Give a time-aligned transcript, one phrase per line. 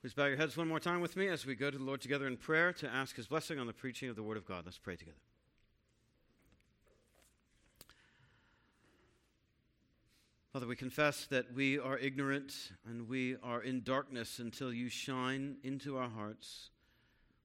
[0.00, 2.00] Please bow your heads one more time with me as we go to the Lord
[2.00, 4.62] together in prayer to ask his blessing on the preaching of the Word of God.
[4.64, 5.18] Let's pray together.
[10.54, 15.56] Father, we confess that we are ignorant and we are in darkness until you shine
[15.62, 16.70] into our hearts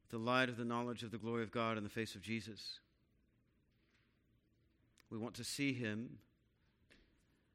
[0.09, 2.79] the light of the knowledge of the glory of God in the face of Jesus.
[5.09, 6.19] We want to see him,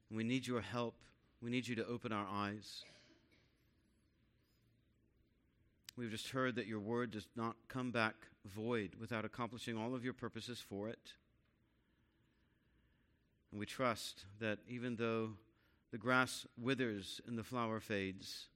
[0.09, 0.93] and we need your help.
[1.41, 2.85] We need you to open our eyes.
[5.97, 10.03] We've just heard that your word does not come back void without accomplishing all of
[10.03, 11.13] your purposes for it.
[13.51, 15.31] And we trust that even though
[15.91, 18.47] the grass withers and the flower fades,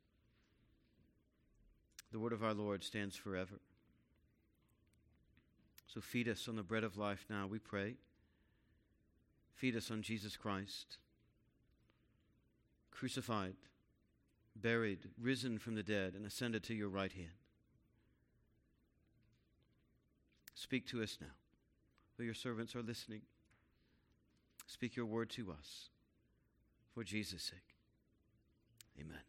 [2.12, 3.60] the word of our Lord stands forever.
[5.88, 7.96] So feed us on the bread of life now, we pray.
[9.54, 10.98] Feed us on Jesus Christ,
[12.92, 13.56] crucified
[14.56, 17.30] buried, risen from the dead, and ascended to your right hand.
[20.56, 21.28] Speak to us now,
[22.16, 23.22] for your servants are listening.
[24.68, 25.90] Speak your word to us
[26.94, 27.76] for Jesus' sake.
[29.00, 29.20] Amen.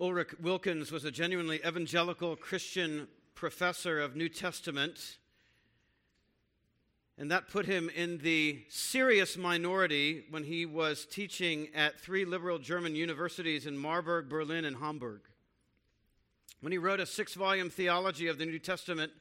[0.00, 5.18] Ulrich Wilckens was a genuinely evangelical Christian professor of New Testament
[7.20, 12.58] and that put him in the serious minority when he was teaching at three liberal
[12.58, 15.20] German universities in Marburg, Berlin, and Hamburg.
[16.62, 19.12] When he wrote a six volume theology of the New Testament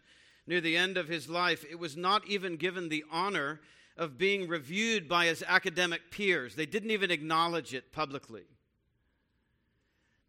[0.47, 3.59] near the end of his life, it was not even given the honor
[3.97, 6.55] of being reviewed by his academic peers.
[6.55, 8.43] They didn't even acknowledge it publicly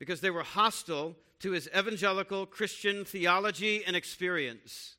[0.00, 4.96] because they were hostile to his evangelical Christian theology and experience.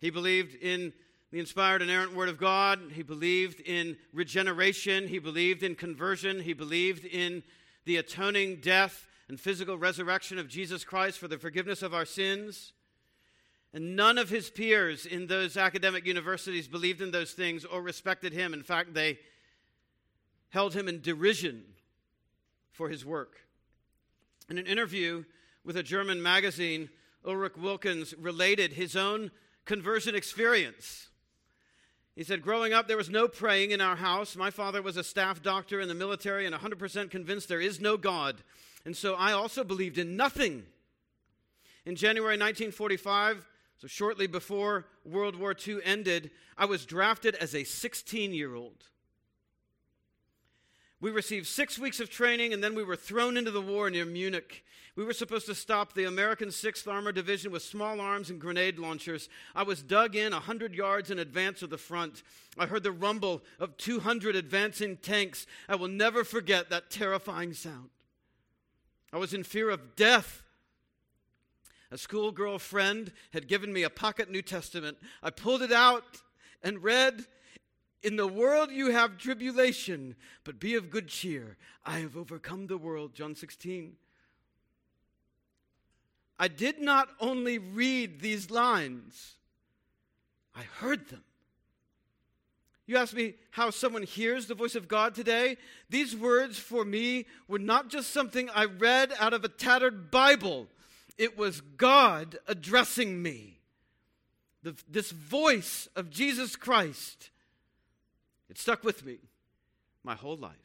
[0.00, 0.92] He believed in
[1.30, 2.80] the inspired, inerrant Word of God.
[2.92, 5.06] He believed in regeneration.
[5.06, 6.40] He believed in conversion.
[6.40, 7.42] He believed in
[7.84, 12.72] the atoning death and physical resurrection of Jesus Christ for the forgiveness of our sins.
[13.72, 18.32] And none of his peers in those academic universities believed in those things or respected
[18.32, 18.52] him.
[18.52, 19.18] In fact, they
[20.48, 21.62] held him in derision
[22.72, 23.36] for his work.
[24.48, 25.24] In an interview
[25.64, 26.88] with a German magazine,
[27.24, 29.30] Ulrich Wilckens related his own
[29.64, 31.08] conversion experience.
[32.14, 34.36] He said, Growing up, there was no praying in our house.
[34.36, 37.96] My father was a staff doctor in the military and 100% convinced there is no
[37.96, 38.42] God.
[38.84, 40.64] And so I also believed in nothing.
[41.86, 43.46] In January 1945,
[43.78, 48.84] so shortly before World War II ended, I was drafted as a 16 year old.
[51.00, 54.04] We received six weeks of training and then we were thrown into the war near
[54.04, 54.64] Munich.
[54.96, 58.78] We were supposed to stop the American 6th Armored Division with small arms and grenade
[58.78, 59.30] launchers.
[59.54, 62.22] I was dug in 100 yards in advance of the front.
[62.58, 65.46] I heard the rumble of 200 advancing tanks.
[65.68, 67.88] I will never forget that terrifying sound.
[69.12, 70.42] I was in fear of death.
[71.90, 74.98] A schoolgirl friend had given me a pocket New Testament.
[75.22, 76.20] I pulled it out
[76.62, 77.24] and read
[78.02, 81.56] in the world you have tribulation, but be of good cheer.
[81.84, 83.14] I have overcome the world.
[83.14, 83.96] John 16.
[86.38, 89.34] I did not only read these lines,
[90.54, 91.22] I heard them.
[92.86, 95.58] You ask me how someone hears the voice of God today?
[95.90, 100.66] These words for me were not just something I read out of a tattered Bible,
[101.18, 103.58] it was God addressing me.
[104.62, 107.30] The, this voice of Jesus Christ
[108.50, 109.18] it stuck with me
[110.02, 110.56] my whole life.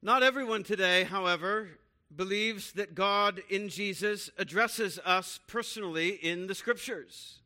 [0.00, 1.68] Not everyone today, however,
[2.14, 7.40] believes that God in Jesus addresses us personally in the scriptures.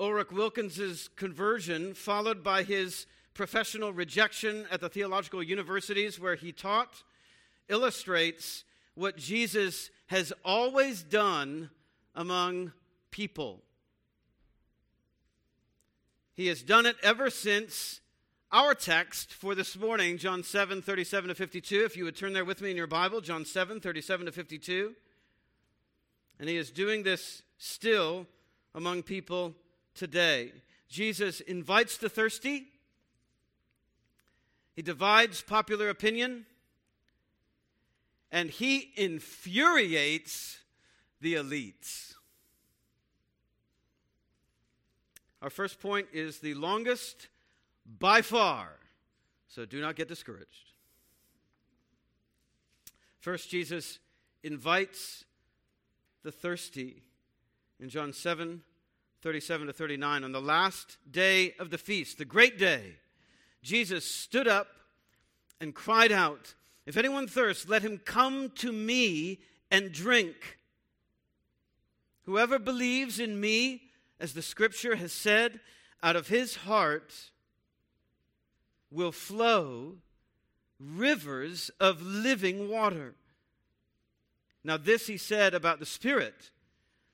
[0.00, 7.04] Ulrich Wilckens's conversion, followed by his professional rejection at the theological universities where he taught,
[7.68, 11.70] illustrates what Jesus has always done
[12.18, 12.72] among
[13.12, 13.62] people.
[16.34, 18.00] He has done it ever since
[18.50, 21.84] our text for this morning, John 7, 37 to 52.
[21.84, 24.94] If you would turn there with me in your Bible, John 7, 37 to 52.
[26.40, 28.26] And he is doing this still
[28.74, 29.54] among people
[29.94, 30.52] today.
[30.88, 32.66] Jesus invites the thirsty,
[34.74, 36.46] he divides popular opinion,
[38.32, 40.58] and he infuriates
[41.20, 42.14] the elites.
[45.40, 47.28] Our first point is the longest
[47.98, 48.70] by far,
[49.46, 50.72] so do not get discouraged.
[53.20, 53.98] First, Jesus
[54.42, 55.24] invites
[56.22, 57.02] the thirsty
[57.80, 58.62] in John 7
[59.20, 60.24] 37 to 39.
[60.24, 62.96] On the last day of the feast, the great day,
[63.62, 64.68] Jesus stood up
[65.60, 66.54] and cried out,
[66.86, 69.40] If anyone thirsts, let him come to me
[69.70, 70.57] and drink.
[72.28, 73.84] Whoever believes in me,
[74.20, 75.60] as the scripture has said,
[76.02, 77.14] out of his heart
[78.90, 79.94] will flow
[80.78, 83.14] rivers of living water.
[84.62, 86.50] Now, this he said about the Spirit,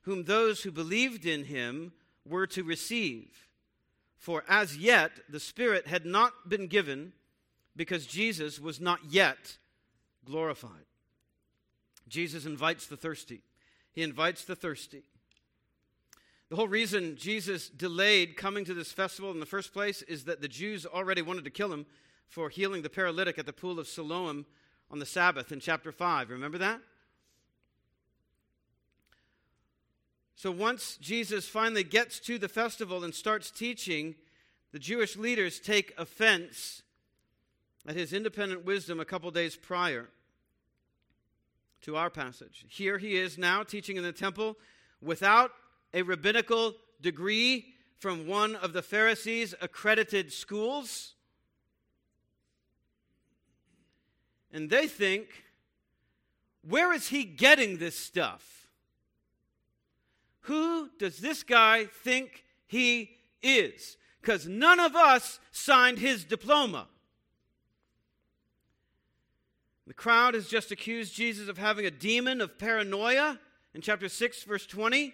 [0.00, 1.92] whom those who believed in him
[2.26, 3.46] were to receive.
[4.16, 7.12] For as yet the Spirit had not been given
[7.76, 9.58] because Jesus was not yet
[10.24, 10.86] glorified.
[12.08, 13.42] Jesus invites the thirsty.
[13.94, 15.04] He invites the thirsty.
[16.50, 20.42] The whole reason Jesus delayed coming to this festival in the first place is that
[20.42, 21.86] the Jews already wanted to kill him
[22.26, 24.46] for healing the paralytic at the pool of Siloam
[24.90, 26.30] on the Sabbath in chapter 5.
[26.30, 26.80] Remember that?
[30.36, 34.16] So once Jesus finally gets to the festival and starts teaching,
[34.72, 36.82] the Jewish leaders take offense
[37.86, 40.08] at his independent wisdom a couple days prior
[41.84, 42.64] to our passage.
[42.68, 44.56] Here he is now teaching in the temple
[45.02, 45.50] without
[45.92, 51.14] a rabbinical degree from one of the Pharisees' accredited schools.
[54.50, 55.44] And they think,
[56.66, 58.68] where is he getting this stuff?
[60.42, 63.10] Who does this guy think he
[63.42, 63.98] is?
[64.20, 66.88] Because none of us signed his diploma.
[69.86, 73.38] The crowd has just accused Jesus of having a demon of paranoia
[73.74, 75.12] in chapter 6, verse 20.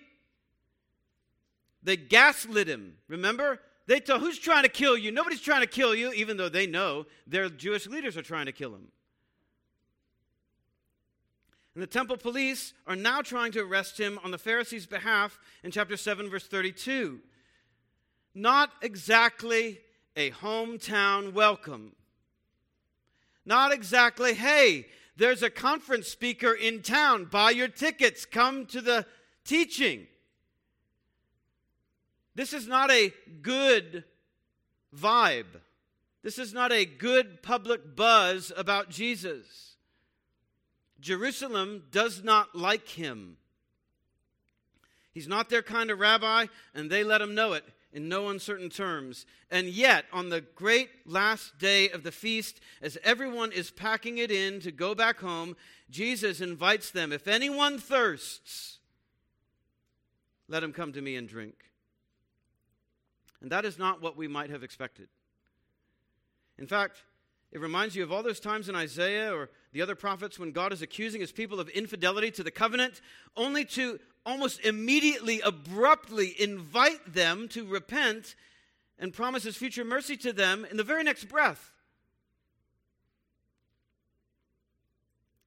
[1.83, 2.95] They gaslit him.
[3.09, 3.61] Remember?
[3.87, 5.11] They tell who's trying to kill you?
[5.11, 8.53] Nobody's trying to kill you, even though they know their Jewish leaders are trying to
[8.53, 8.89] kill him.
[11.75, 15.71] And the temple police are now trying to arrest him on the Pharisees' behalf in
[15.71, 17.21] chapter 7, verse 32.
[18.35, 19.81] Not exactly
[20.17, 21.93] a hometown welcome.
[23.50, 24.87] Not exactly, hey,
[25.17, 27.25] there's a conference speaker in town.
[27.25, 28.25] Buy your tickets.
[28.25, 29.05] Come to the
[29.44, 30.06] teaching.
[32.37, 33.12] This is not a
[33.43, 34.05] good
[34.97, 35.58] vibe.
[36.23, 39.75] This is not a good public buzz about Jesus.
[41.00, 43.37] Jerusalem does not like him.
[45.12, 48.71] He's not their kind of rabbi, and they let him know it in no uncertain
[48.71, 49.27] terms.
[49.51, 54.31] And yet, on the great last day of the feast, as everyone is packing it
[54.31, 55.57] in to go back home,
[55.91, 58.79] Jesus invites them If anyone thirsts,
[60.49, 61.55] let him come to me and drink.
[63.41, 65.09] And that is not what we might have expected.
[66.59, 67.03] In fact,
[67.53, 70.73] it reminds you of all those times in Isaiah or the other prophets when God
[70.73, 73.01] is accusing his people of infidelity to the covenant,
[73.37, 78.35] only to almost immediately, abruptly invite them to repent
[78.99, 81.73] and promises future mercy to them in the very next breath.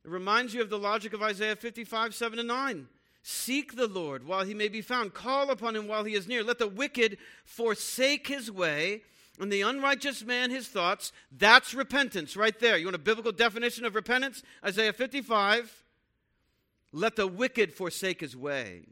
[0.04, 2.88] It reminds you of the logic of Isaiah 55, 7 and 9.
[3.22, 5.14] Seek the Lord while he may be found.
[5.14, 6.44] Call upon him while he is near.
[6.44, 9.04] Let the wicked forsake his way,
[9.40, 11.14] and the unrighteous man his thoughts.
[11.32, 12.76] That's repentance right there.
[12.76, 14.44] You want a biblical definition of repentance?
[14.64, 15.83] Isaiah 55.
[16.94, 18.84] Let the wicked forsake his way,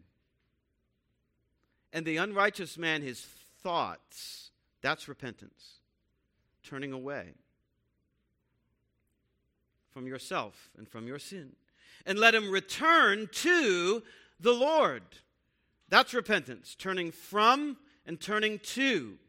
[1.94, 3.22] and the unrighteous man his
[3.62, 4.50] thoughts.
[4.82, 5.76] That's repentance,
[6.64, 7.28] turning away
[9.92, 11.52] from yourself and from your sin.
[12.06, 14.02] And let him return to
[14.40, 15.04] the Lord.
[15.90, 19.20] That's repentance, turning from and turning to.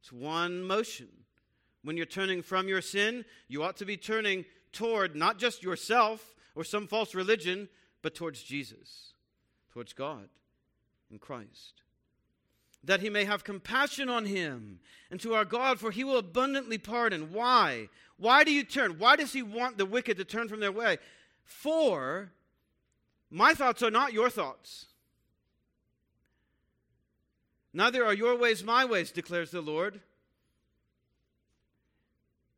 [0.00, 1.08] It's one motion.
[1.82, 6.36] When you're turning from your sin, you ought to be turning toward not just yourself
[6.54, 7.68] or some false religion,
[8.06, 9.14] but towards Jesus,
[9.72, 10.28] towards God
[11.10, 11.82] in Christ.
[12.84, 14.78] That he may have compassion on him
[15.10, 17.32] and to our God, for he will abundantly pardon.
[17.32, 17.88] Why?
[18.16, 19.00] Why do you turn?
[19.00, 20.98] Why does he want the wicked to turn from their way?
[21.42, 22.30] For
[23.28, 24.86] my thoughts are not your thoughts.
[27.72, 30.00] Neither are your ways my ways, declares the Lord.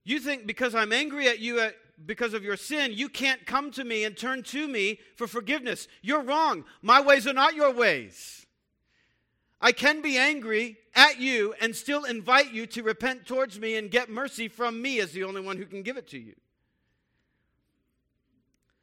[0.04, 1.74] You think because I'm angry at you at
[2.06, 5.88] because of your sin, you can't come to me and turn to me for forgiveness.
[6.02, 6.64] You're wrong.
[6.82, 8.46] My ways are not your ways.
[9.60, 13.90] I can be angry at you and still invite you to repent towards me and
[13.90, 16.34] get mercy from me as the only one who can give it to you.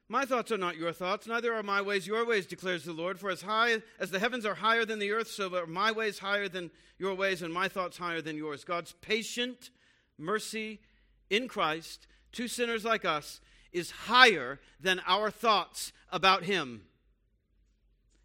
[0.07, 3.19] My thoughts are not your thoughts, neither are my ways your ways, declares the Lord.
[3.19, 6.19] For as high as the heavens are higher than the earth, so are my ways
[6.19, 6.69] higher than
[6.99, 8.63] your ways, and my thoughts higher than yours.
[8.63, 9.71] God's patient
[10.19, 10.79] mercy
[11.31, 12.05] in Christ
[12.35, 16.83] to sinners like us, is higher than our thoughts about him.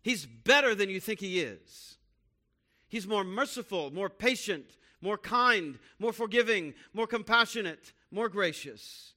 [0.03, 1.97] He's better than you think he is.
[2.89, 9.15] He's more merciful, more patient, more kind, more forgiving, more compassionate, more gracious.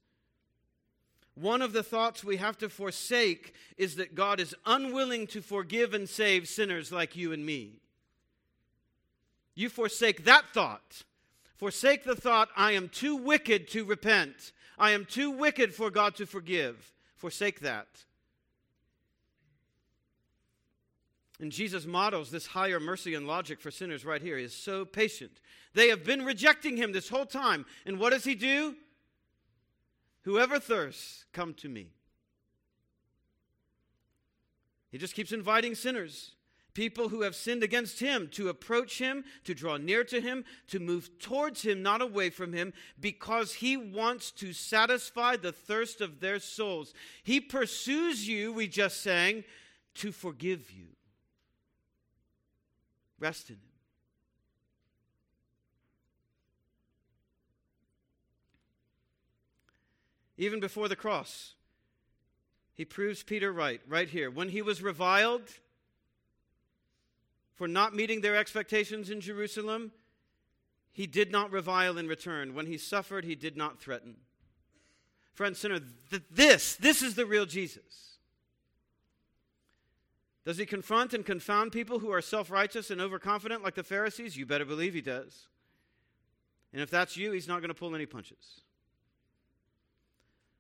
[1.36, 5.94] One of the thoughts we have to forsake is that God is unwilling to forgive
[5.94, 7.80] and save sinners like you and me.
[9.56, 11.04] You forsake that thought.
[11.56, 14.52] Forsake the thought, I am too wicked to repent.
[14.78, 16.92] I am too wicked for God to forgive.
[17.16, 17.88] Forsake that.
[21.40, 24.38] And Jesus models this higher mercy and logic for sinners right here.
[24.38, 25.42] He is so patient.
[25.74, 27.66] They have been rejecting him this whole time.
[27.86, 28.76] And what does he do?
[30.24, 31.88] Whoever thirsts, come to me.
[34.90, 36.32] He just keeps inviting sinners,
[36.74, 40.80] people who have sinned against him, to approach him, to draw near to him, to
[40.80, 46.20] move towards him, not away from him, because he wants to satisfy the thirst of
[46.20, 46.94] their souls.
[47.24, 49.44] He pursues you, we just sang,
[49.96, 50.88] to forgive you.
[53.20, 53.74] Rest in him.
[60.38, 61.54] even before the cross.
[62.74, 64.32] He proves Peter right, right here.
[64.32, 65.44] When he was reviled
[67.56, 69.92] for not meeting their expectations in Jerusalem,
[70.92, 72.54] he did not revile in return.
[72.54, 74.16] When he suffered, he did not threaten.
[75.34, 75.80] Friend, sinner,
[76.12, 78.04] th- this, this is the real Jesus.
[80.46, 84.38] Does he confront and confound people who are self righteous and overconfident like the Pharisees?
[84.38, 85.48] You better believe he does.
[86.74, 88.62] And if that's you, he's not going to pull any punches.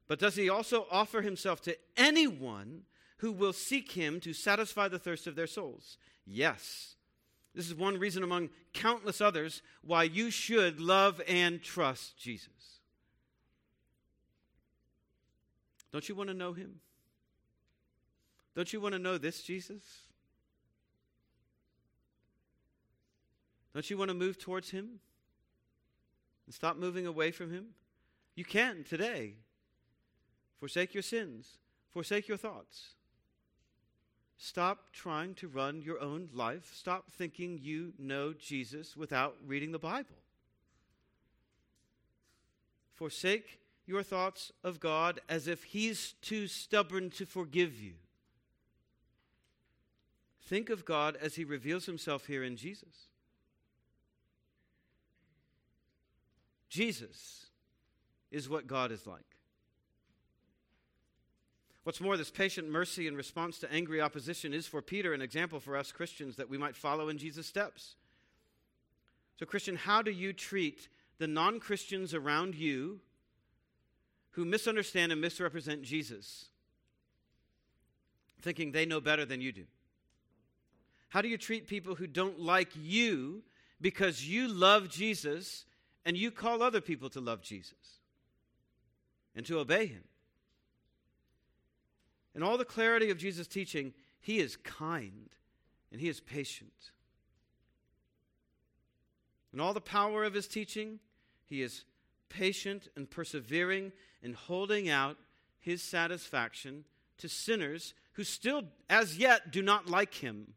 [0.07, 2.83] But does he also offer himself to anyone
[3.23, 5.97] who will seek him to satisfy the thirst of their souls?
[6.25, 6.95] Yes.
[7.55, 12.81] This is one reason among countless others why you should love and trust Jesus.
[15.93, 16.81] Don't you want to know him?
[18.57, 19.83] Don't you want to know this Jesus?
[23.73, 24.99] Don't you want to move towards him
[26.45, 27.67] and stop moving away from him?
[28.35, 29.35] You can today.
[30.59, 31.47] Forsake your sins.
[31.93, 32.95] Forsake your thoughts.
[34.45, 36.69] Stop trying to run your own life.
[36.75, 40.17] Stop thinking you know Jesus without reading the Bible.
[42.93, 47.93] Forsake your thoughts of God as if He's too stubborn to forgive you.
[50.41, 53.07] Think of God as He reveals Himself here in Jesus.
[56.69, 57.45] Jesus
[58.29, 59.32] is what God is like.
[61.83, 65.59] What's more, this patient mercy in response to angry opposition is for Peter an example
[65.59, 67.95] for us Christians that we might follow in Jesus' steps.
[69.37, 70.87] So, Christian, how do you treat
[71.17, 73.01] the non Christians around you
[74.31, 76.45] who misunderstand and misrepresent Jesus,
[78.41, 79.65] thinking they know better than you do?
[81.09, 83.43] How do you treat people who don't like you
[83.81, 85.65] because you love Jesus
[86.05, 87.99] and you call other people to love Jesus
[89.35, 90.03] and to obey him?
[92.35, 95.29] In all the clarity of Jesus' teaching, he is kind
[95.91, 96.91] and he is patient.
[99.53, 100.99] In all the power of his teaching,
[101.45, 101.85] he is
[102.29, 103.91] patient and persevering
[104.23, 105.17] in holding out
[105.59, 106.85] his satisfaction
[107.19, 110.53] to sinners who still, as yet, do not like him.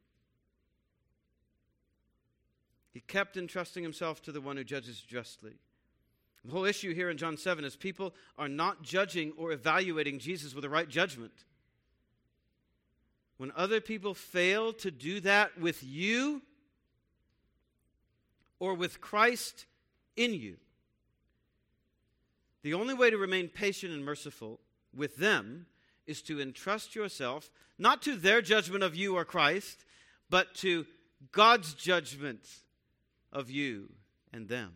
[2.93, 5.53] He kept entrusting himself to the one who judges justly.
[6.45, 10.55] The whole issue here in John 7 is people are not judging or evaluating Jesus
[10.55, 11.33] with the right judgment.
[13.37, 16.43] When other people fail to do that with you
[18.59, 19.67] or with Christ
[20.17, 20.57] in you,
[22.63, 24.61] the only way to remain patient and merciful
[24.95, 25.67] with them
[26.07, 29.85] is to entrust yourself not to their judgment of you or Christ,
[30.31, 30.87] but to
[31.33, 32.41] God's judgment
[33.33, 33.91] of you
[34.33, 34.73] and them.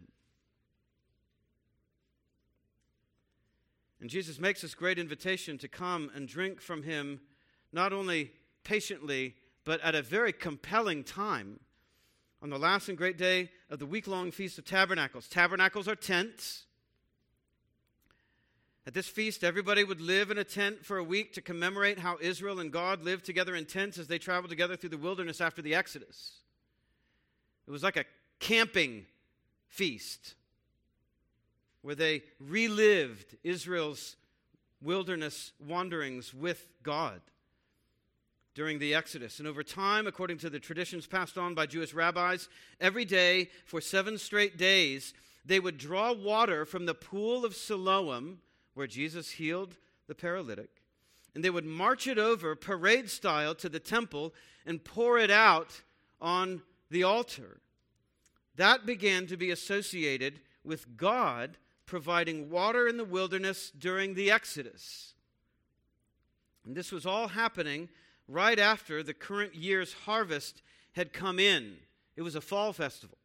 [4.00, 7.20] And Jesus makes this great invitation to come and drink from him
[7.72, 8.32] not only
[8.64, 11.60] patiently, but at a very compelling time.
[12.42, 15.28] On the last and great day of the week long Feast of Tabernacles.
[15.28, 16.64] Tabernacles are tents.
[18.86, 22.16] At this feast, everybody would live in a tent for a week to commemorate how
[22.20, 25.60] Israel and God lived together in tents as they traveled together through the wilderness after
[25.60, 26.38] the Exodus.
[27.66, 28.06] It was like a
[28.38, 29.04] camping
[29.68, 30.34] feast
[31.82, 34.16] where they relived Israel's
[34.82, 37.20] wilderness wanderings with God
[38.54, 39.38] during the Exodus.
[39.38, 42.48] And over time, according to the traditions passed on by Jewish rabbis,
[42.80, 45.14] every day for seven straight days,
[45.44, 48.40] they would draw water from the pool of Siloam,
[48.74, 49.76] where Jesus healed
[50.06, 50.82] the paralytic,
[51.34, 54.34] and they would march it over parade style to the temple
[54.66, 55.82] and pour it out
[56.20, 57.60] on the altar
[58.60, 65.14] that began to be associated with God providing water in the wilderness during the Exodus.
[66.66, 67.88] And this was all happening
[68.30, 71.76] right after the current year's harvest had come in.
[72.16, 73.18] It was a fall festival.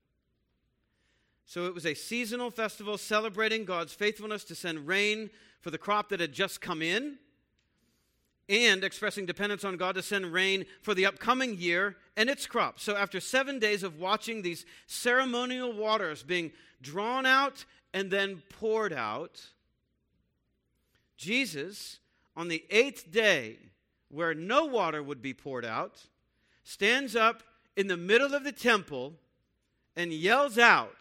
[1.46, 5.30] So it was a seasonal festival celebrating God's faithfulness to send rain
[5.62, 7.18] for the crop that had just come in
[8.50, 12.80] and expressing dependence on God to send rain for the upcoming year and its crop.
[12.80, 18.94] So, after seven days of watching these ceremonial waters being drawn out and then poured
[18.94, 19.42] out,
[21.18, 22.00] Jesus,
[22.36, 23.58] on the eighth day,
[24.16, 26.06] where no water would be poured out,
[26.64, 27.44] stands up
[27.76, 29.14] in the middle of the temple
[29.96, 30.96] and yells out,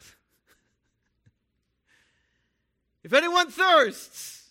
[3.04, 4.50] If anyone thirsts,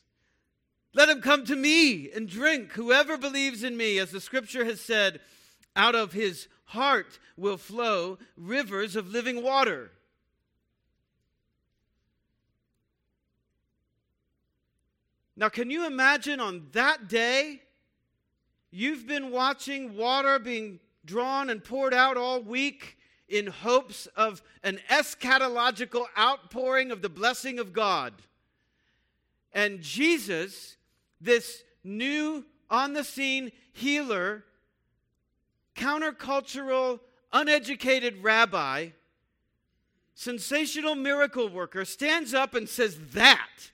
[0.93, 2.74] let him come to me and drink.
[2.74, 5.20] Whoever believes in me, as the scripture has said,
[5.75, 9.91] out of his heart will flow rivers of living water.
[15.36, 17.62] Now, can you imagine on that day?
[18.75, 22.98] You've been watching water being drawn and poured out all week
[23.30, 28.13] in hopes of an eschatological outpouring of the blessing of God.
[29.53, 30.77] And Jesus
[31.22, 34.44] this new on the scene healer,
[35.75, 37.00] countercultural,
[37.32, 38.89] uneducated rabbi,
[40.15, 43.72] sensational miracle worker stands up and says that.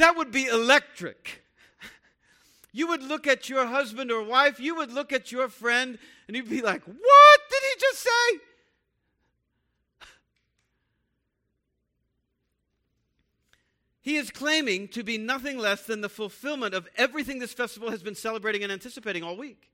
[0.00, 1.42] That would be electric.
[2.72, 6.34] You would look at your husband or wife, you would look at your friend, and
[6.34, 8.38] you'd be like, What did he just say?
[14.00, 18.02] He is claiming to be nothing less than the fulfillment of everything this festival has
[18.02, 19.70] been celebrating and anticipating all week.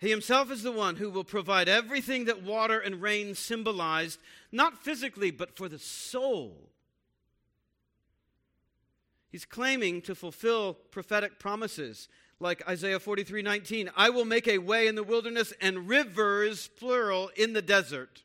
[0.00, 4.18] He himself is the one who will provide everything that water and rain symbolized,
[4.50, 6.73] not physically, but for the soul.
[9.34, 13.90] He's claiming to fulfill prophetic promises like Isaiah 43 19.
[13.96, 18.22] I will make a way in the wilderness and rivers, plural, in the desert.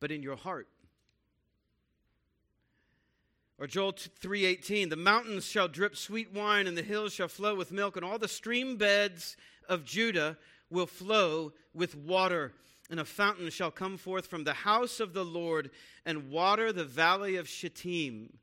[0.00, 0.66] But in your heart,
[3.58, 7.70] or Joel 3:18, "The mountains shall drip sweet wine and the hills shall flow with
[7.70, 9.36] milk and all the stream beds
[9.68, 10.38] of Judah
[10.70, 12.54] will flow with water."
[12.88, 15.70] And a fountain shall come forth from the house of the Lord
[16.06, 18.38] and water the valley of Shittim.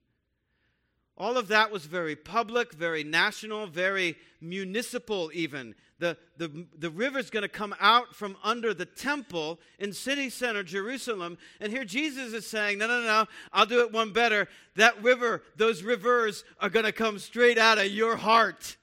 [1.21, 5.75] All of that was very public, very national, very municipal, even.
[5.99, 10.63] The, the, the river's going to come out from under the temple in city center
[10.63, 11.37] Jerusalem.
[11.59, 14.47] And here Jesus is saying, No, no, no, I'll do it one better.
[14.77, 18.77] That river, those rivers are going to come straight out of your heart.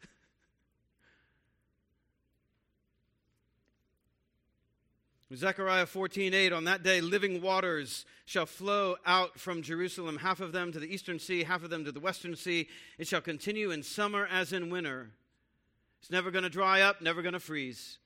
[5.34, 10.72] Zechariah 14:8 on that day living waters shall flow out from Jerusalem half of them
[10.72, 12.66] to the eastern sea half of them to the western sea.
[12.96, 15.10] It shall continue in summer as in winter.
[16.00, 17.98] It's never going to dry up never going to freeze.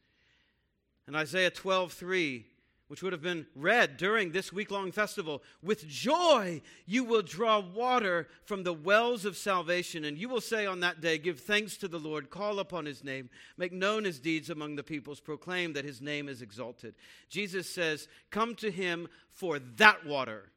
[1.07, 2.45] And Isaiah 12:3
[2.93, 5.43] which would have been read during this week long festival.
[5.63, 10.67] With joy, you will draw water from the wells of salvation, and you will say
[10.67, 14.21] on that day, Give thanks to the Lord, call upon his name, make known his
[14.21, 16.95] deeds among the peoples, proclaim that his name is exalted.
[17.31, 20.51] Jesus says, Come to him for that water.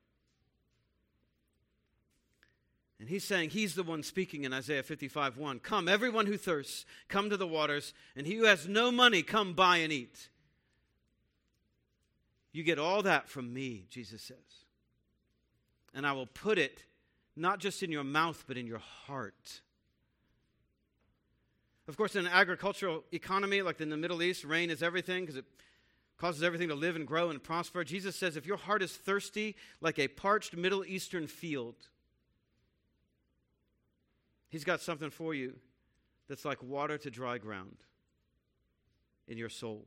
[3.00, 5.60] And he's saying, He's the one speaking in Isaiah 55 1.
[5.60, 9.54] Come, everyone who thirsts, come to the waters, and he who has no money, come
[9.54, 10.28] buy and eat.
[12.56, 14.38] You get all that from me, Jesus says.
[15.94, 16.86] And I will put it
[17.36, 19.60] not just in your mouth, but in your heart.
[21.90, 25.36] Of course, in an agricultural economy like in the Middle East, rain is everything because
[25.36, 25.44] it
[26.18, 27.84] causes everything to live and grow and prosper.
[27.84, 31.76] Jesus says if your heart is thirsty like a parched Middle Eastern field,
[34.48, 35.58] He's got something for you
[36.30, 37.76] that's like water to dry ground
[39.28, 39.86] in your soul.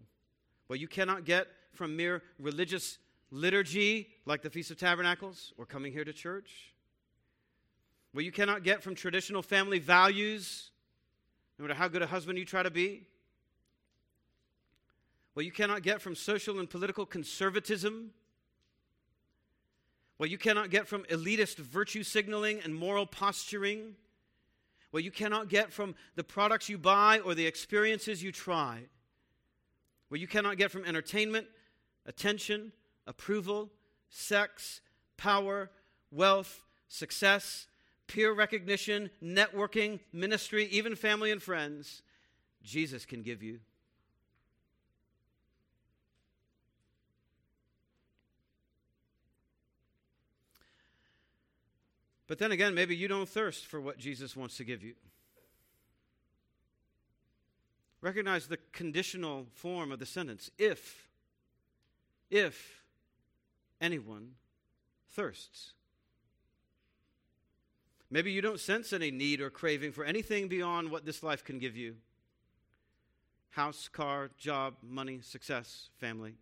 [0.66, 2.98] What you cannot get from mere religious
[3.30, 6.74] liturgy like the Feast of Tabernacles or coming here to church.
[8.12, 10.70] What you cannot get from traditional family values,
[11.56, 13.06] no matter how good a husband you try to be.
[15.34, 18.10] What you cannot get from social and political conservatism.
[20.16, 23.94] What you cannot get from elitist virtue signaling and moral posturing.
[24.90, 28.80] What you cannot get from the products you buy or the experiences you try.
[30.08, 31.46] What you cannot get from entertainment
[32.08, 32.72] attention,
[33.06, 33.70] approval,
[34.10, 34.80] sex,
[35.16, 35.70] power,
[36.10, 37.68] wealth, success,
[38.08, 42.02] peer recognition, networking, ministry, even family and friends.
[42.64, 43.60] Jesus can give you.
[52.26, 54.94] But then again, maybe you don't thirst for what Jesus wants to give you.
[58.00, 61.07] Recognize the conditional form of the sentence if,
[62.30, 62.82] if
[63.80, 64.32] anyone
[65.10, 65.72] thirsts.
[68.10, 71.58] Maybe you don't sense any need or craving for anything beyond what this life can
[71.58, 71.96] give you
[73.50, 76.34] house, car, job, money, success, family.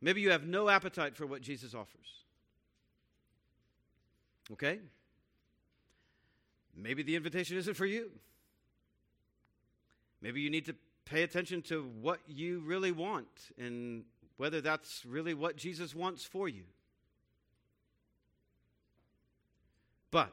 [0.00, 2.06] Maybe you have no appetite for what Jesus offers.
[4.52, 4.78] Okay?
[6.76, 8.10] Maybe the invitation isn't for you.
[10.22, 10.74] Maybe you need to
[11.08, 13.26] pay attention to what you really want
[13.58, 14.04] and
[14.36, 16.64] whether that's really what Jesus wants for you.
[20.10, 20.32] But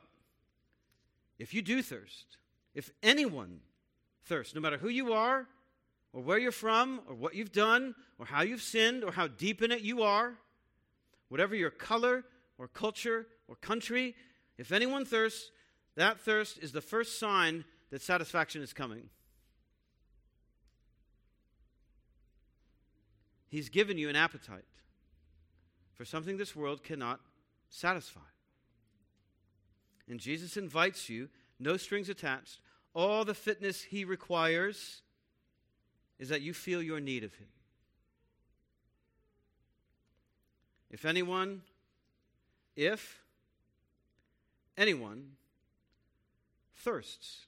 [1.40, 2.38] if you do thirst,
[2.74, 3.60] if anyone
[4.26, 5.48] thirsts, no matter who you are,
[6.14, 9.62] or where you're from, or what you've done, or how you've sinned, or how deep
[9.62, 10.34] in it you are,
[11.28, 12.24] whatever your color,
[12.58, 14.16] or culture, or country,
[14.58, 15.52] if anyone thirsts,
[15.96, 19.10] that thirst is the first sign that satisfaction is coming.
[23.56, 24.66] He's given you an appetite
[25.94, 27.22] for something this world cannot
[27.70, 28.20] satisfy.
[30.10, 32.60] And Jesus invites you, no strings attached.
[32.94, 35.04] All the fitness he requires
[36.20, 37.48] is that you feel your need of him.
[40.92, 41.62] If anyone,
[42.76, 43.24] if
[44.78, 45.38] anyone
[46.76, 47.46] thirsts,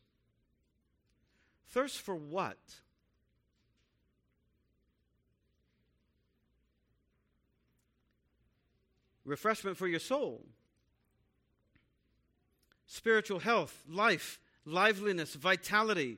[1.68, 2.56] thirsts for what?
[9.28, 10.42] Refreshment for your soul
[12.90, 16.18] spiritual health, life, liveliness, vitality,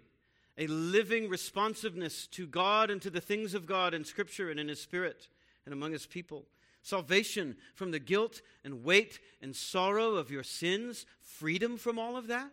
[0.56, 4.68] a living responsiveness to God and to the things of God in Scripture and in
[4.68, 5.28] His Spirit
[5.66, 6.46] and among His people.
[6.84, 12.28] Salvation from the guilt and weight and sorrow of your sins, freedom from all of
[12.28, 12.52] that.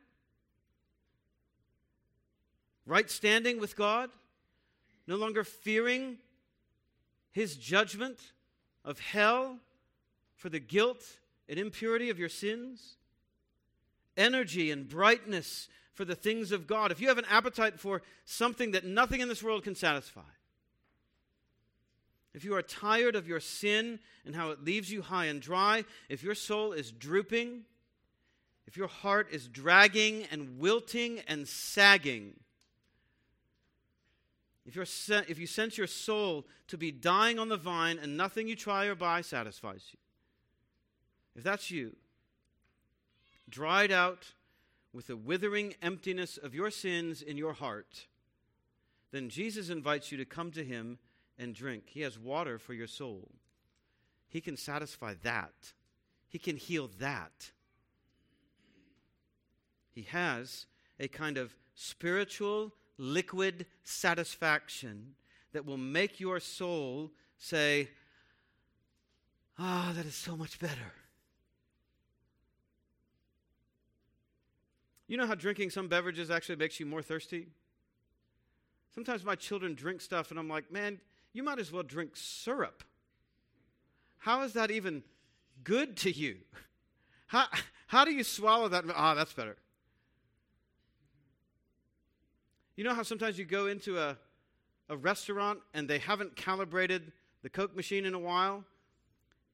[2.87, 4.09] Right standing with God,
[5.07, 6.16] no longer fearing
[7.33, 8.33] His judgment
[8.83, 9.59] of hell
[10.37, 11.03] for the guilt
[11.49, 12.96] and impurity of your sins
[14.16, 18.72] energy and brightness for the things of God, if you have an appetite for something
[18.72, 20.20] that nothing in this world can satisfy,
[22.35, 25.85] if you are tired of your sin and how it leaves you high and dry,
[26.11, 27.62] if your soul is drooping,
[28.66, 32.35] if your heart is dragging and wilting and sagging,
[34.66, 34.87] if, you're
[35.29, 38.85] if you sense your soul to be dying on the vine and nothing you try
[38.85, 39.99] or buy satisfies you,
[41.37, 41.94] if that's you,
[43.49, 44.33] dried out
[44.92, 48.07] with the withering emptiness of your sins in your heart,
[49.12, 50.99] then Jesus invites you to come to him
[51.38, 51.85] and drink.
[51.87, 53.29] He has water for your soul.
[54.29, 55.72] He can satisfy that,
[56.29, 57.53] He can heal that.
[59.92, 60.66] He has
[61.01, 65.14] a kind of spiritual, liquid satisfaction
[65.53, 67.88] that will make your soul say,
[69.59, 70.92] Ah, oh, that is so much better.
[75.09, 77.47] You know how drinking some beverages actually makes you more thirsty?
[78.95, 81.01] Sometimes my children drink stuff, and I'm like, man,
[81.33, 82.83] you might as well drink syrup.
[84.19, 85.03] How is that even
[85.62, 86.38] good to you?
[87.27, 87.47] How,
[87.88, 88.85] how do you swallow that?
[88.95, 89.57] Ah, that's better.
[92.77, 94.16] You know how sometimes you go into a,
[94.88, 98.64] a restaurant and they haven't calibrated the Coke machine in a while,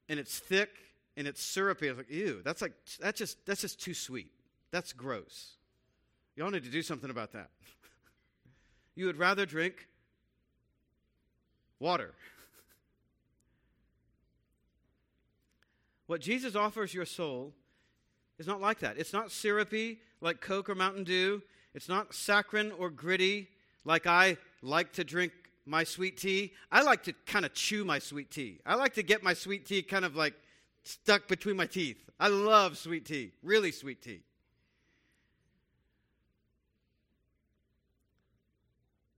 [0.08, 0.70] and it's thick
[1.16, 1.88] and it's syrupy.
[1.88, 4.30] I was like, ew, that's like that's just that's just too sweet.
[4.72, 5.52] That's gross.
[6.34, 7.50] Y'all need to do something about that.
[8.96, 9.86] you would rather drink
[11.78, 12.14] water.
[16.06, 17.52] what Jesus offers your soul
[18.38, 18.96] is not like that.
[18.96, 21.42] It's not syrupy like Coke or Mountain Dew.
[21.74, 23.48] It's not saccharine or gritty
[23.84, 25.32] like I like to drink
[25.66, 26.52] my sweet tea.
[26.70, 28.60] I like to kind of chew my sweet tea.
[28.64, 30.34] I like to get my sweet tea kind of like
[30.82, 31.98] stuck between my teeth.
[32.18, 34.22] I love sweet tea, really sweet tea.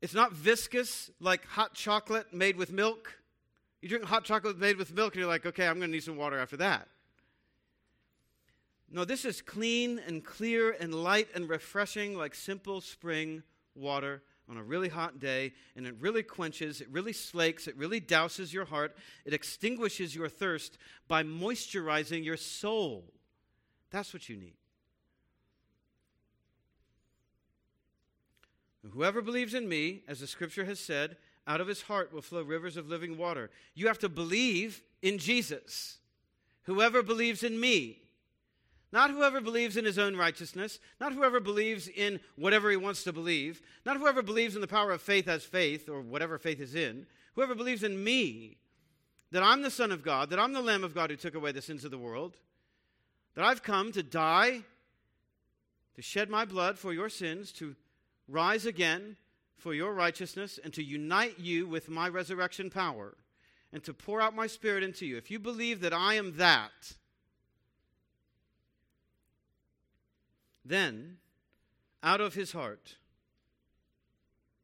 [0.05, 3.17] It's not viscous like hot chocolate made with milk.
[3.81, 6.05] You drink hot chocolate made with milk and you're like, okay, I'm going to need
[6.05, 6.89] some water after that.
[8.91, 14.59] No, this is clean and clear and light and refreshing like simple spring water on
[14.59, 18.67] a really hot day, and it really quenches, it really slakes, it really douses your
[18.67, 20.77] heart, it extinguishes your thirst
[21.09, 23.05] by moisturizing your soul.
[23.91, 24.57] That's what you need.
[28.93, 31.17] Whoever believes in me, as the scripture has said,
[31.47, 33.51] out of his heart will flow rivers of living water.
[33.75, 35.99] You have to believe in Jesus.
[36.63, 38.03] Whoever believes in me,
[38.93, 43.13] not whoever believes in his own righteousness, not whoever believes in whatever he wants to
[43.13, 46.75] believe, not whoever believes in the power of faith as faith or whatever faith is
[46.75, 48.57] in, whoever believes in me,
[49.33, 51.53] that I'm the Son of God, that I'm the Lamb of God who took away
[51.53, 52.37] the sins of the world,
[53.35, 54.63] that I've come to die,
[55.97, 57.75] to shed my blood for your sins, to
[58.29, 59.17] rise again
[59.57, 63.17] for your righteousness, and to unite you with my resurrection power,
[63.73, 65.17] and to pour out my Spirit into you.
[65.17, 66.95] If you believe that I am that,
[70.65, 71.19] Then,
[72.03, 72.97] out of his heart.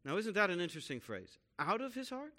[0.05, 1.39] Now, isn't that an interesting phrase?
[1.59, 2.33] Out of his heart?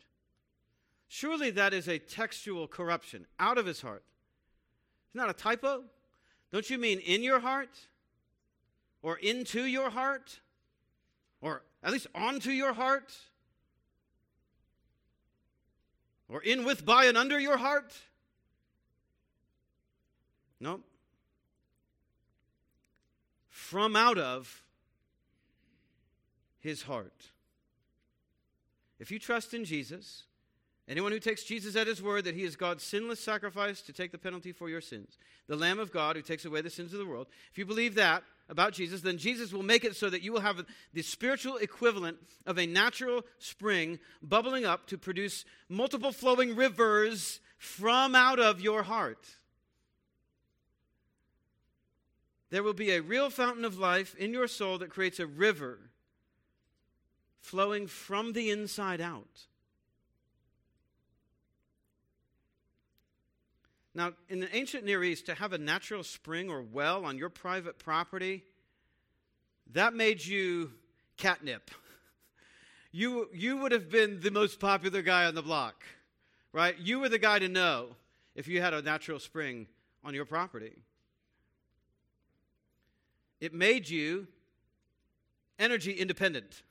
[1.07, 3.27] Surely that is a textual corruption.
[3.39, 4.03] Out of his heart.
[5.07, 5.84] It's not a typo.
[6.51, 7.77] Don't you mean in your heart?
[9.03, 10.39] Or into your heart?
[11.41, 13.12] Or at least onto your heart?
[16.30, 17.93] Or in with, by, and under your heart?
[20.60, 20.80] No.
[23.49, 24.63] From out of
[26.60, 27.32] his heart.
[28.99, 30.23] If you trust in Jesus,
[30.91, 34.12] anyone who takes Jesus at his word that he is God's sinless sacrifice to take
[34.12, 36.99] the penalty for your sins, the Lamb of God who takes away the sins of
[36.99, 40.21] the world, if you believe that about Jesus, then Jesus will make it so that
[40.21, 46.12] you will have the spiritual equivalent of a natural spring bubbling up to produce multiple
[46.12, 49.25] flowing rivers from out of your heart.
[52.49, 55.80] There will be a real fountain of life in your soul that creates a river
[57.39, 59.47] flowing from the inside out.
[63.93, 67.30] Now, in the ancient Near East, to have a natural spring or well on your
[67.30, 68.43] private property,
[69.73, 70.71] that made you
[71.17, 71.71] catnip.
[72.93, 75.86] You, you would have been the most popular guy on the block,
[76.51, 76.77] right?
[76.77, 77.95] You were the guy to know
[78.36, 79.67] if you had a natural spring
[80.04, 80.73] on your property.
[83.39, 84.27] It made you
[85.58, 86.63] energy independent.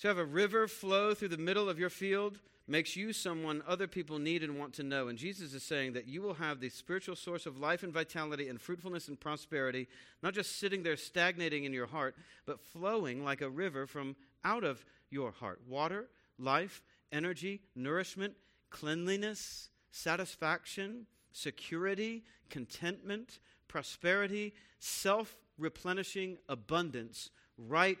[0.00, 3.86] To have a river flow through the middle of your field makes you someone other
[3.86, 5.08] people need and want to know.
[5.08, 8.48] And Jesus is saying that you will have the spiritual source of life and vitality
[8.48, 9.86] and fruitfulness and prosperity,
[10.22, 14.64] not just sitting there stagnating in your heart, but flowing like a river from out
[14.64, 15.60] of your heart.
[15.68, 18.34] Water, life, energy, nourishment,
[18.70, 27.98] cleanliness, satisfaction, security, contentment, prosperity, self replenishing abundance right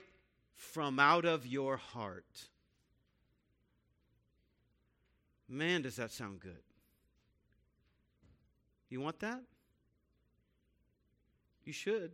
[0.56, 2.48] from out of your heart.
[5.48, 6.62] Man, does that sound good.
[8.88, 9.40] You want that?
[11.64, 12.12] You should.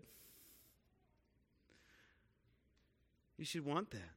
[3.36, 4.14] You should want that.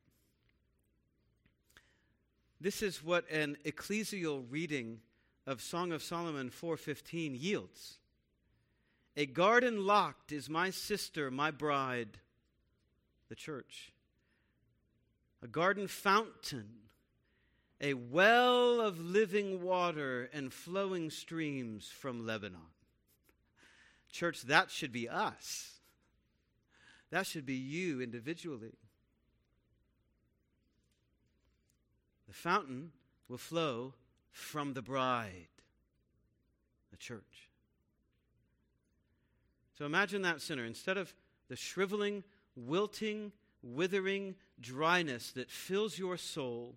[2.60, 5.02] This is what an ecclesial reading
[5.46, 8.00] of Song of Solomon 4:15 yields.
[9.16, 12.20] A garden locked is my sister, my bride,
[13.30, 13.92] the church.
[15.42, 16.83] A garden fountain,
[17.84, 22.72] a well of living water and flowing streams from Lebanon.
[24.10, 25.82] Church, that should be us.
[27.12, 28.78] That should be you individually.
[32.28, 32.92] The fountain
[33.28, 33.94] will flow
[34.32, 35.50] from the bride,
[36.90, 37.50] the church.
[39.78, 40.64] So imagine that sinner.
[40.64, 41.14] Instead of
[41.50, 42.24] the shriveling,
[42.56, 46.76] wilting, withering dryness that fills your soul,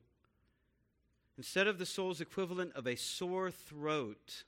[1.36, 4.44] instead of the soul's equivalent of a sore throat,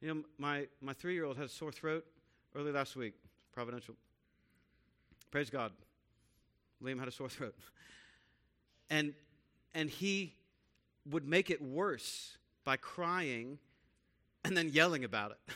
[0.00, 2.04] you know, my, my three year old had a sore throat
[2.54, 3.14] early last week,
[3.52, 3.94] providential.
[5.30, 5.72] Praise God.
[6.82, 7.54] Liam had a sore throat.
[8.92, 9.14] And,
[9.72, 10.34] and he
[11.08, 13.60] would make it worse by crying
[14.42, 15.38] and then yelling about it.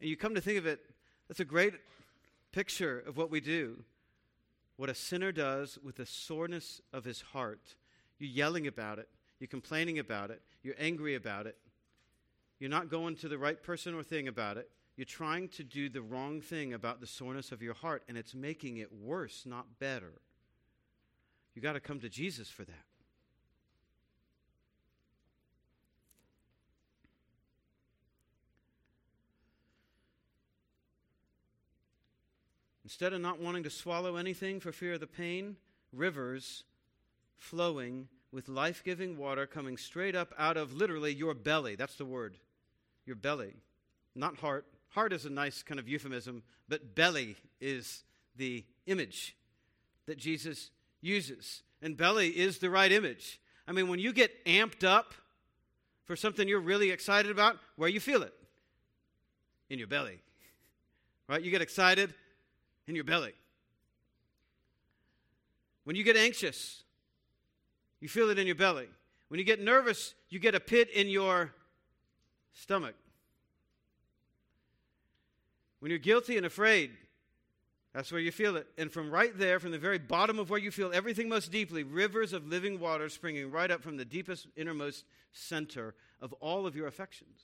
[0.00, 0.80] and you come to think of it,
[1.28, 1.74] that's a great
[2.50, 3.84] picture of what we do.
[4.78, 7.74] What a sinner does with the soreness of his heart.
[8.20, 9.08] You're yelling about it,
[9.40, 11.58] you're complaining about it, you're angry about it.
[12.60, 14.70] You're not going to the right person or thing about it.
[14.96, 18.36] You're trying to do the wrong thing about the soreness of your heart, and it's
[18.36, 20.20] making it worse, not better.
[21.54, 22.87] You got to come to Jesus for that.
[32.88, 35.56] Instead of not wanting to swallow anything for fear of the pain,
[35.92, 36.64] rivers
[37.36, 41.76] flowing with life giving water coming straight up out of literally your belly.
[41.76, 42.38] That's the word.
[43.04, 43.52] Your belly.
[44.14, 48.04] Not heart, Heart is a nice kind of euphemism, but belly is
[48.36, 49.36] the image
[50.06, 50.70] that Jesus
[51.02, 51.62] uses.
[51.82, 53.38] And belly is the right image.
[53.66, 55.12] I mean, when you get amped up
[56.06, 58.32] for something you're really excited about, where you feel it?
[59.68, 60.20] In your belly.
[61.28, 61.42] Right?
[61.42, 62.14] You get excited
[62.88, 63.34] in your belly.
[65.84, 66.82] When you get anxious,
[68.00, 68.88] you feel it in your belly.
[69.28, 71.52] When you get nervous, you get a pit in your
[72.52, 72.94] stomach.
[75.80, 76.90] When you're guilty and afraid,
[77.94, 78.66] that's where you feel it.
[78.76, 81.82] And from right there, from the very bottom of where you feel everything most deeply,
[81.82, 86.74] rivers of living water springing right up from the deepest, innermost center of all of
[86.74, 87.40] your affections.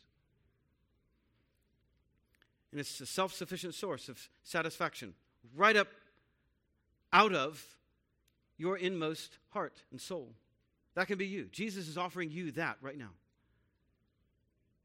[2.73, 5.15] And it's a self sufficient source of satisfaction,
[5.55, 5.89] right up
[7.13, 7.65] out of
[8.57, 10.33] your inmost heart and soul.
[10.95, 11.49] That can be you.
[11.51, 13.11] Jesus is offering you that right now.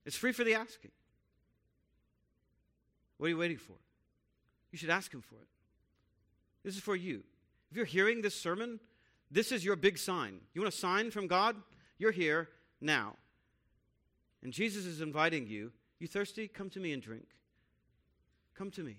[0.06, 0.92] It's free for the asking.
[3.18, 3.74] What are you waiting for?
[4.72, 5.48] You should ask Him for it.
[6.64, 7.24] This is for you.
[7.70, 8.80] If you're hearing this sermon,
[9.30, 10.40] this is your big sign.
[10.54, 11.56] You want a sign from God?
[11.98, 12.50] You're here
[12.82, 13.16] now.
[14.42, 15.72] And Jesus is inviting you.
[16.00, 16.48] You thirsty?
[16.48, 17.28] Come to me and drink.
[18.56, 18.98] Come to me.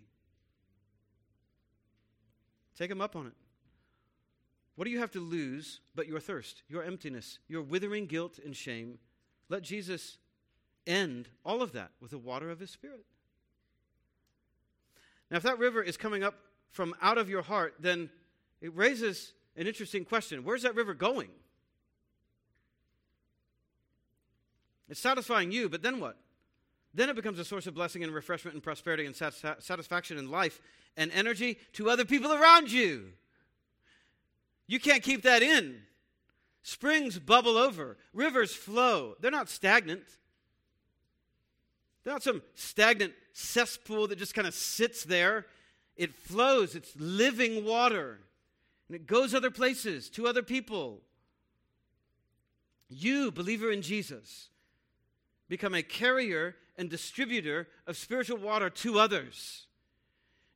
[2.80, 3.34] Take him up on it.
[4.74, 8.56] What do you have to lose but your thirst, your emptiness, your withering guilt and
[8.56, 8.98] shame?
[9.50, 10.16] Let Jesus
[10.86, 13.04] end all of that with the water of his Spirit.
[15.30, 16.36] Now, if that river is coming up
[16.70, 18.08] from out of your heart, then
[18.62, 20.42] it raises an interesting question.
[20.42, 21.28] Where's that river going?
[24.88, 26.16] It's satisfying you, but then what?
[26.92, 30.61] Then it becomes a source of blessing and refreshment and prosperity and satisfaction in life
[30.96, 33.12] and energy to other people around you.
[34.66, 35.83] You can't keep that in.
[36.62, 39.14] Springs bubble over, rivers flow.
[39.20, 40.05] They're not stagnant.
[42.03, 45.46] They're not some stagnant cesspool that just kind of sits there.
[45.96, 48.20] It flows, it's living water,
[48.88, 51.00] and it goes other places to other people.
[52.88, 54.48] You, believer in Jesus,
[55.48, 59.66] become a carrier and distributor of spiritual water to others.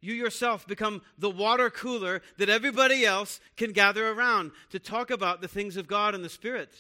[0.00, 5.40] You yourself become the water cooler that everybody else can gather around to talk about
[5.40, 6.74] the things of God and the Spirit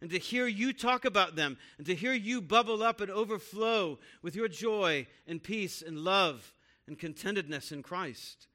[0.00, 3.98] and to hear you talk about them, and to hear you bubble up and overflow
[4.22, 6.54] with your joy and peace and love
[6.86, 8.46] and contentedness in Christ.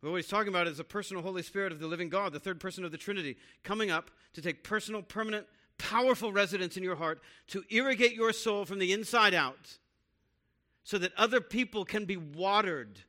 [0.00, 2.60] What he's talking about is the personal Holy Spirit of the living God, the third
[2.60, 5.46] person of the Trinity, coming up to take personal, permanent,
[5.78, 9.78] powerful residence in your heart to irrigate your soul from the inside out
[10.82, 13.00] so that other people can be watered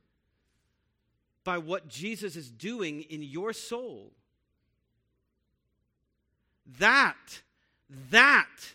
[1.43, 4.12] by what Jesus is doing in your soul.
[6.80, 7.41] That,
[8.10, 8.73] that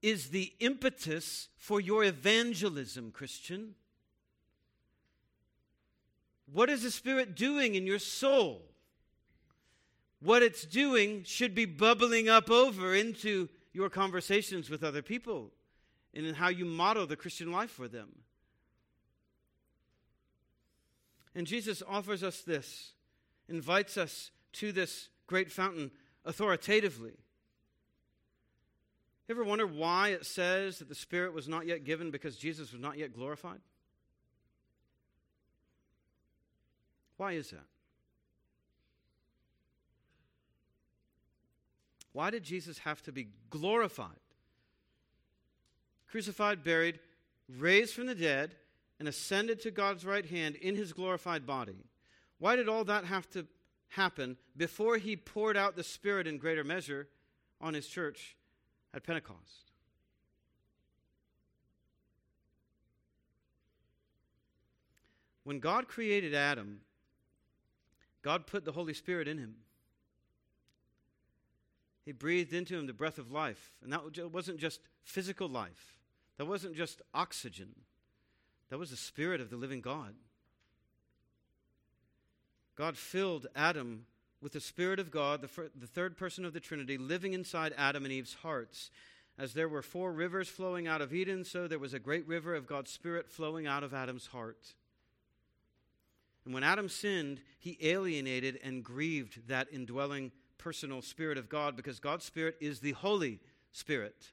[0.00, 3.74] is the impetus for your evangelism, Christian.
[6.50, 8.62] What is the Spirit doing in your soul?
[10.20, 15.52] What it's doing should be bubbling up over into your conversations with other people
[16.14, 18.08] and in how you model the Christian life for them.
[21.34, 22.94] And Jesus offers us this,
[23.48, 25.92] invites us to this great fountain
[26.24, 27.12] authoritatively.
[29.28, 32.72] You ever wonder why it says that the Spirit was not yet given because Jesus
[32.72, 33.60] was not yet glorified?
[37.18, 37.66] Why is that?
[42.18, 44.18] Why did Jesus have to be glorified?
[46.10, 46.98] Crucified, buried,
[47.48, 48.56] raised from the dead,
[48.98, 51.84] and ascended to God's right hand in his glorified body.
[52.40, 53.46] Why did all that have to
[53.90, 57.06] happen before he poured out the Spirit in greater measure
[57.60, 58.36] on his church
[58.92, 59.70] at Pentecost.
[65.44, 66.80] When God created Adam,
[68.22, 69.54] God put the Holy Spirit in him.
[72.08, 73.70] He breathed into him the breath of life.
[73.82, 75.98] And that wasn't just physical life,
[76.38, 77.74] that wasn't just oxygen,
[78.70, 80.14] that was the Spirit of the living God.
[82.76, 84.06] God filled Adam
[84.40, 87.74] with the Spirit of God, the, fir- the third person of the Trinity, living inside
[87.76, 88.90] Adam and Eve's hearts.
[89.38, 92.54] As there were four rivers flowing out of Eden, so there was a great river
[92.54, 94.72] of God's Spirit flowing out of Adam's heart.
[96.46, 102.00] And when Adam sinned, he alienated and grieved that indwelling personal Spirit of God because
[102.00, 103.40] God's Spirit is the Holy
[103.72, 104.32] Spirit.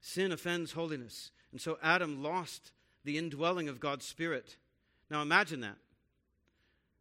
[0.00, 1.30] Sin offends holiness.
[1.52, 2.72] And so Adam lost
[3.04, 4.56] the indwelling of God's Spirit.
[5.10, 5.76] Now imagine that.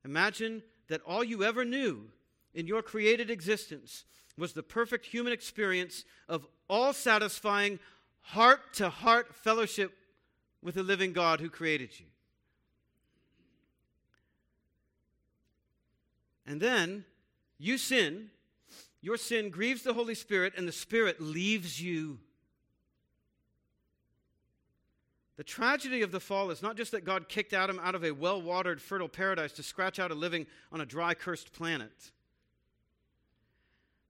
[0.04, 2.10] Imagine that all you ever knew
[2.54, 4.06] in your created existence
[4.38, 7.80] was the perfect human experience of all satisfying,
[8.22, 9.94] heart to heart fellowship
[10.62, 12.06] with the living God who created you.
[16.48, 17.06] And then
[17.58, 18.30] you sin,
[19.02, 22.20] your sin grieves the Holy Spirit, and the Spirit leaves you.
[25.38, 28.12] The tragedy of the fall is not just that God kicked Adam out of a
[28.12, 32.12] well watered, fertile paradise to scratch out a living on a dry, cursed planet.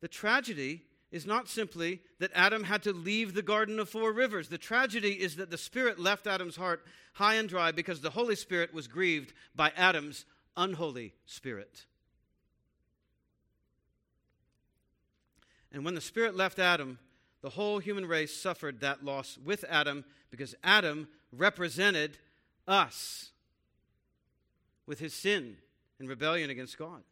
[0.01, 4.49] The tragedy is not simply that Adam had to leave the Garden of Four Rivers.
[4.49, 8.35] The tragedy is that the Spirit left Adam's heart high and dry because the Holy
[8.35, 10.25] Spirit was grieved by Adam's
[10.57, 11.85] unholy spirit.
[15.75, 16.99] And when the Spirit left Adam,
[17.41, 22.17] the whole human race suffered that loss with Adam because Adam represented
[22.65, 23.31] us
[24.87, 25.57] with his sin
[25.99, 27.03] and rebellion against God.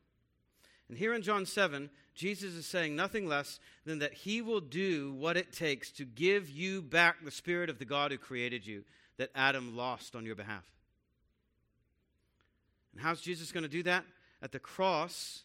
[0.88, 5.14] And here in John 7, Jesus is saying nothing less than that he will do
[5.14, 8.86] what it takes to give you back the spirit of the God who created you
[9.18, 10.64] that Adam lost on your behalf.
[12.94, 14.06] And how's Jesus going to do that?
[14.42, 15.44] At the cross,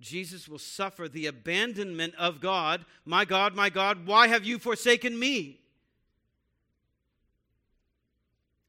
[0.00, 2.84] Jesus will suffer the abandonment of God.
[3.04, 5.60] My God, my God, why have you forsaken me?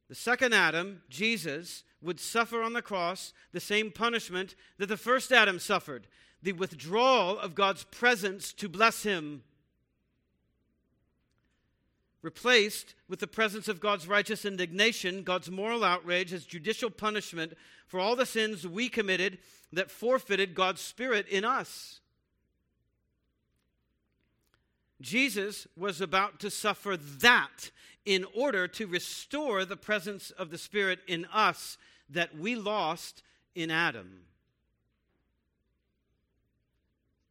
[0.09, 5.31] The second Adam, Jesus, would suffer on the cross the same punishment that the first
[5.31, 6.07] Adam suffered
[6.43, 9.43] the withdrawal of God's presence to bless him,
[12.21, 17.53] replaced with the presence of God's righteous indignation, God's moral outrage, his judicial punishment
[17.87, 19.39] for all the sins we committed
[19.73, 21.99] that forfeited God's Spirit in us.
[25.01, 27.71] Jesus was about to suffer that
[28.05, 31.77] in order to restore the presence of the Spirit in us
[32.09, 33.23] that we lost
[33.55, 34.25] in Adam.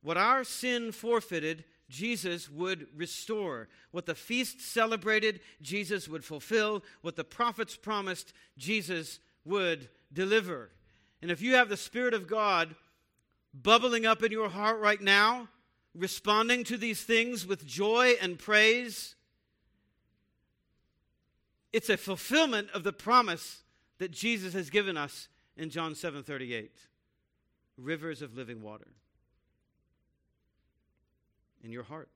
[0.02, 3.68] What our sin forfeited, Jesus would restore.
[3.90, 6.82] What the feast celebrated, Jesus would fulfill.
[7.02, 10.70] What the prophets promised, Jesus would deliver.
[11.20, 12.74] And if you have the Spirit of God
[13.52, 15.48] bubbling up in your heart right now,
[15.94, 19.16] responding to these things with joy and praise,
[21.72, 23.64] it's a fulfillment of the promise
[23.98, 26.86] that Jesus has given us in John 7:38.
[27.76, 28.88] Rivers of living water
[31.62, 32.08] in your heart.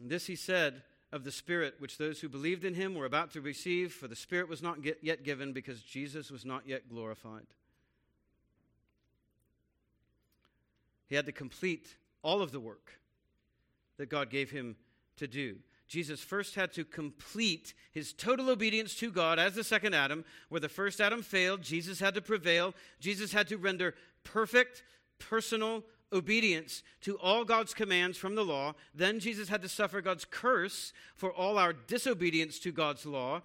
[0.00, 3.32] And this he said of the Spirit, which those who believed in him were about
[3.32, 7.46] to receive, for the Spirit was not yet given because Jesus was not yet glorified.
[11.08, 13.00] He had to complete all of the work
[13.96, 14.76] that God gave him
[15.16, 15.56] to do.
[15.88, 20.24] Jesus first had to complete his total obedience to God as the second Adam.
[20.48, 22.74] Where the first Adam failed, Jesus had to prevail.
[22.98, 23.94] Jesus had to render
[24.24, 24.82] perfect,
[25.20, 28.74] personal obedience to all God's commands from the law.
[28.94, 33.42] Then Jesus had to suffer God's curse for all our disobedience to God's law.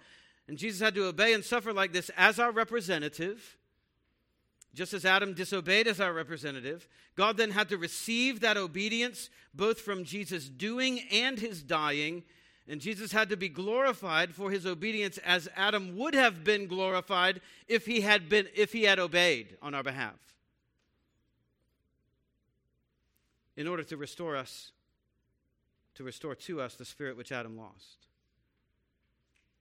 [0.48, 3.58] And Jesus had to obey and suffer like this as our representative.
[4.74, 9.82] Just as Adam disobeyed as our representative, God then had to receive that obedience both
[9.82, 12.24] from Jesus' doing and his dying.
[12.70, 17.42] And Jesus had to be glorified for his obedience as Adam would have been glorified
[17.68, 20.31] if he had been if he had obeyed on our behalf.
[23.58, 24.72] In order to restore us,
[25.96, 28.08] to restore to us the spirit which Adam lost.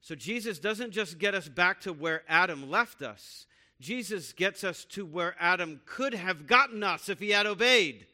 [0.01, 3.47] So Jesus doesn't just get us back to where Adam left us,
[3.81, 8.07] Jesus gets us to where Adam could have gotten us if he had obeyed.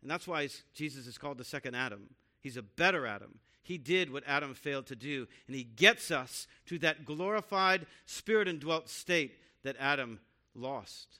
[0.00, 2.08] And that's why Jesus is called the second Adam.
[2.40, 3.38] He's a better Adam.
[3.62, 8.48] He did what Adam failed to do, and he gets us to that glorified, spirit
[8.48, 10.20] indwelt state that Adam
[10.54, 11.18] lost.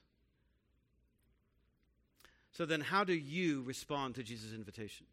[2.60, 5.06] So then, how do you respond to Jesus' invitation?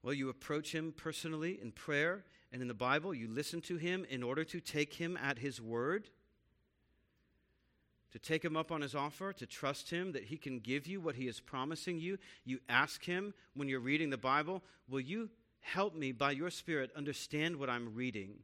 [0.00, 3.12] Well, you approach him personally in prayer and in the Bible.
[3.12, 6.08] You listen to him in order to take him at his word,
[8.12, 11.00] to take him up on his offer, to trust him that he can give you
[11.00, 12.18] what he is promising you.
[12.44, 16.92] You ask him when you're reading the Bible, Will you help me by your Spirit
[16.94, 18.34] understand what I'm reading?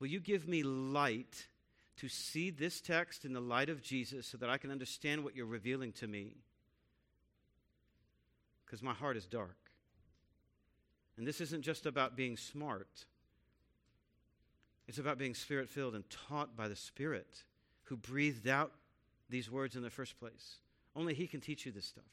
[0.00, 1.48] Will you give me light
[1.98, 5.36] to see this text in the light of Jesus so that I can understand what
[5.36, 6.36] you're revealing to me?
[8.72, 9.58] Because my heart is dark.
[11.18, 13.04] And this isn't just about being smart,
[14.88, 17.44] it's about being spirit filled and taught by the Spirit
[17.84, 18.72] who breathed out
[19.28, 20.56] these words in the first place.
[20.96, 22.04] Only He can teach you this stuff.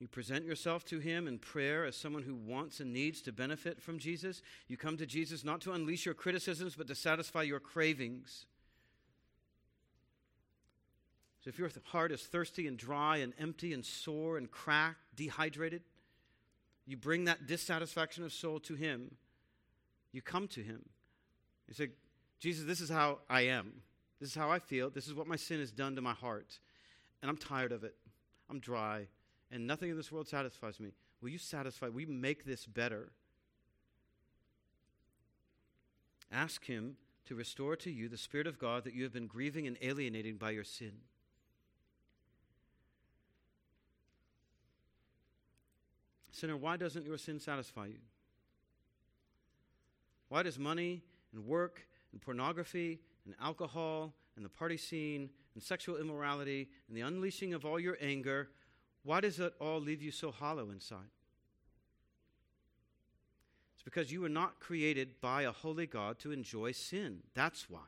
[0.00, 3.80] You present yourself to Him in prayer as someone who wants and needs to benefit
[3.80, 4.42] from Jesus.
[4.66, 8.46] You come to Jesus not to unleash your criticisms, but to satisfy your cravings.
[11.44, 15.82] So if your heart is thirsty and dry and empty and sore and cracked, dehydrated,
[16.86, 19.16] you bring that dissatisfaction of soul to Him.
[20.10, 20.88] You come to Him.
[21.68, 21.90] You say,
[22.40, 23.82] Jesus, this is how I am.
[24.20, 24.88] This is how I feel.
[24.88, 26.58] This is what my sin has done to my heart.
[27.20, 27.94] And I'm tired of it.
[28.48, 29.08] I'm dry.
[29.50, 30.92] And nothing in this world satisfies me.
[31.20, 31.88] Will you satisfy?
[31.88, 33.10] Will you make this better?
[36.32, 39.66] Ask Him to restore to you the Spirit of God that you have been grieving
[39.66, 40.92] and alienating by your sin.
[46.34, 48.00] Sinner, why doesn't your sin satisfy you?
[50.28, 55.96] Why does money and work and pornography and alcohol and the party scene and sexual
[55.96, 58.50] immorality and the unleashing of all your anger,
[59.04, 61.06] why does it all leave you so hollow inside?
[63.74, 67.18] It's because you were not created by a holy God to enjoy sin.
[67.34, 67.86] That's why.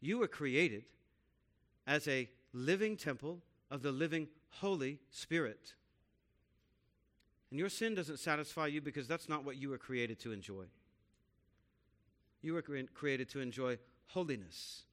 [0.00, 0.84] You were created
[1.84, 3.40] as a living temple
[3.72, 5.74] of the living Holy Spirit.
[7.52, 10.64] And your sin doesn't satisfy you because that's not what you were created to enjoy.
[12.40, 13.76] You were created to enjoy
[14.06, 14.84] holiness.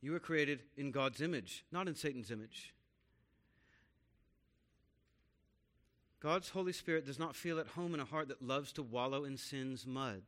[0.00, 2.72] You were created in God's image, not in Satan's image.
[6.18, 9.24] God's Holy Spirit does not feel at home in a heart that loves to wallow
[9.24, 10.22] in sin's mud.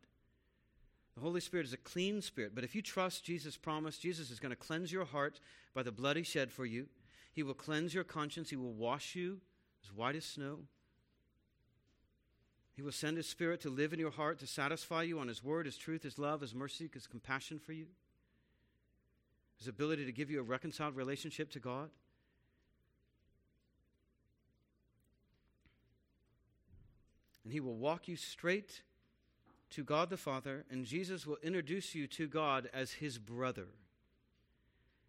[1.15, 4.39] The Holy Spirit is a clean spirit, but if you trust Jesus' promise, Jesus is
[4.39, 5.41] going to cleanse your heart
[5.73, 6.89] by the blood he shed for you.
[7.39, 8.51] He will cleanse your conscience.
[8.51, 9.39] He will wash you
[9.85, 10.63] as white as snow.
[12.75, 15.45] He will send His Spirit to live in your heart, to satisfy you on His
[15.45, 17.87] word, His truth, His love, His mercy, His compassion for you,
[19.57, 21.91] His ability to give you a reconciled relationship to God.
[27.45, 28.83] And He will walk you straight
[29.71, 33.69] to God the Father, and Jesus will introduce you to God as His brother.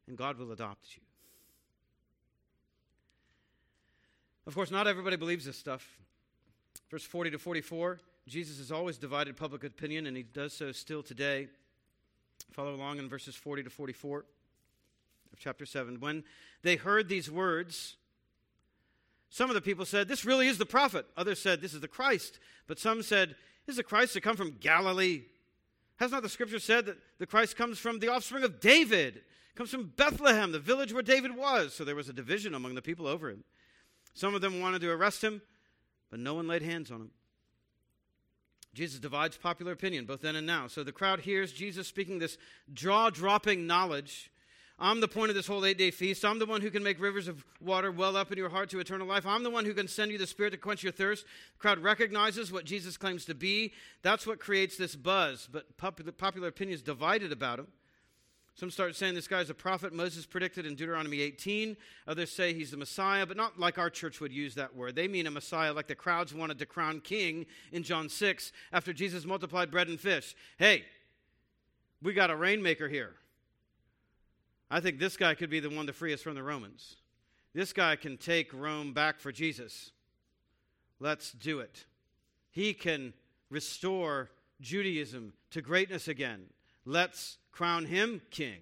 [0.07, 1.01] And God will adopt you.
[4.49, 5.87] Of course, not everybody believes this stuff.
[6.89, 11.03] Verse 40 to 44, Jesus has always divided public opinion, and he does so still
[11.03, 11.49] today.
[12.51, 14.25] Follow along in verses 40 to 44
[15.31, 15.99] of chapter 7.
[15.99, 16.23] When
[16.63, 17.97] they heard these words,
[19.29, 21.05] some of the people said, This really is the prophet.
[21.15, 22.39] Others said, This is the Christ.
[22.65, 23.35] But some said,
[23.67, 25.25] Is the Christ to come from Galilee?
[25.97, 29.21] Has not the scripture said that the Christ comes from the offspring of David?
[29.53, 31.75] Comes from Bethlehem, the village where David was.
[31.75, 33.43] So there was a division among the people over him.
[34.19, 35.41] Some of them wanted to arrest him,
[36.11, 37.11] but no one laid hands on him.
[38.73, 40.67] Jesus divides popular opinion both then and now.
[40.67, 42.37] So the crowd hears Jesus speaking this
[42.73, 44.29] jaw dropping knowledge.
[44.77, 46.25] I'm the point of this whole eight day feast.
[46.25, 48.81] I'm the one who can make rivers of water well up in your heart to
[48.81, 49.25] eternal life.
[49.25, 51.23] I'm the one who can send you the Spirit to quench your thirst.
[51.53, 53.71] The crowd recognizes what Jesus claims to be.
[54.01, 55.47] That's what creates this buzz.
[55.49, 57.67] But popular, popular opinion is divided about him.
[58.59, 61.77] Some start saying this guy's a prophet Moses predicted in Deuteronomy 18.
[62.09, 64.97] Others say he's the Messiah, but not like our church would use that word.
[64.97, 68.91] They mean a Messiah like the crowds wanted to crown king in John 6 after
[68.91, 70.35] Jesus multiplied bread and fish.
[70.57, 70.83] Hey,
[72.01, 73.13] we got a rainmaker here.
[74.69, 76.97] I think this guy could be the one to free us from the Romans.
[77.53, 79.91] This guy can take Rome back for Jesus.
[80.99, 81.85] Let's do it.
[82.51, 83.13] He can
[83.49, 86.47] restore Judaism to greatness again.
[86.89, 88.61] Let's crown him king.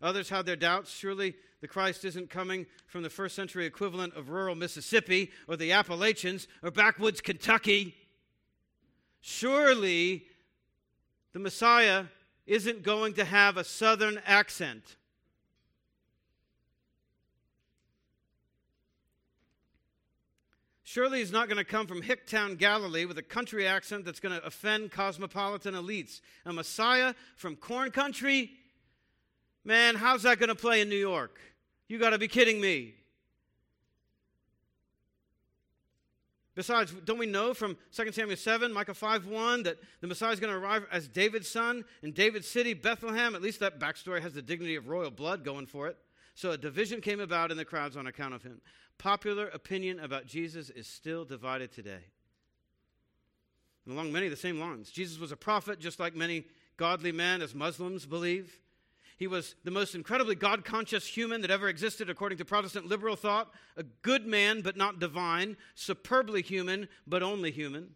[0.00, 0.90] Others had their doubts.
[0.90, 5.72] Surely the Christ isn't coming from the first century equivalent of rural Mississippi or the
[5.72, 7.94] Appalachians or backwoods Kentucky.
[9.20, 10.24] Surely
[11.34, 12.06] the Messiah
[12.46, 14.96] isn't going to have a southern accent.
[20.90, 24.34] Surely he's not going to come from Hicktown, Galilee, with a country accent that's going
[24.34, 26.22] to offend cosmopolitan elites.
[26.46, 28.52] A Messiah from corn country?
[29.66, 31.38] Man, how's that going to play in New York?
[31.88, 32.94] You got to be kidding me.
[36.54, 40.40] Besides, don't we know from 2 Samuel 7, Micah 5 1, that the Messiah is
[40.40, 43.34] going to arrive as David's son in David's city, Bethlehem?
[43.34, 45.98] At least that backstory has the dignity of royal blood going for it.
[46.34, 48.62] So a division came about in the crowds on account of him
[48.98, 52.04] popular opinion about Jesus is still divided today.
[53.84, 54.90] And along many of the same lines.
[54.90, 56.44] Jesus was a prophet, just like many
[56.76, 58.60] godly men, as Muslims believe.
[59.16, 63.16] He was the most incredibly God conscious human that ever existed, according to Protestant liberal
[63.16, 63.52] thought.
[63.76, 65.56] A good man, but not divine.
[65.74, 67.94] Superbly human, but only human.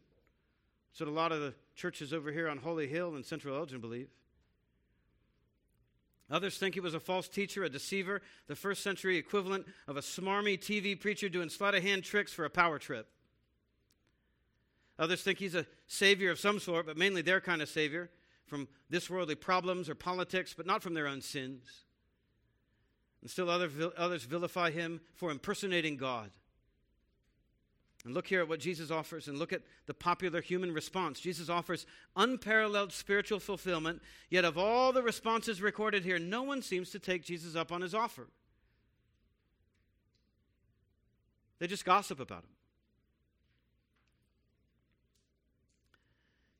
[0.91, 3.81] That's what a lot of the churches over here on Holy Hill and Central Elgin
[3.81, 4.09] believe.
[6.33, 10.01] Others think he was a false teacher, a deceiver, the first century equivalent of a
[10.01, 13.07] smarmy TV preacher doing sleight of hand tricks for a power trip.
[14.99, 18.11] Others think he's a savior of some sort, but mainly their kind of savior,
[18.47, 21.85] from this worldly problems or politics, but not from their own sins.
[23.21, 26.31] And still other, others vilify him for impersonating God.
[28.05, 31.21] And look here at what Jesus offers and look at the popular human response.
[31.21, 31.87] Jesus offers
[32.17, 37.25] unparalleled spiritual fulfillment, yet, of all the responses recorded here, no one seems to take
[37.25, 38.27] Jesus up on his offer.
[41.61, 42.51] They just gossip about him.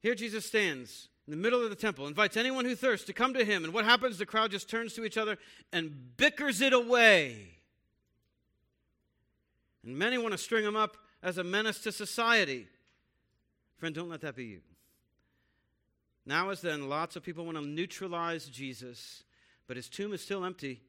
[0.01, 3.35] Here Jesus stands in the middle of the temple, invites anyone who thirsts to come
[3.35, 3.65] to him.
[3.65, 4.19] And what happens?
[4.19, 5.39] The crowd just turns to each other
[5.73, 7.49] and bickers it away.
[9.85, 12.67] And many want to string him up as a menace to society.
[13.79, 14.61] Friend, don't let that be you.
[16.25, 19.25] Now, as then, lots of people want to neutralize Jesus,
[19.67, 20.81] but his tomb is still empty.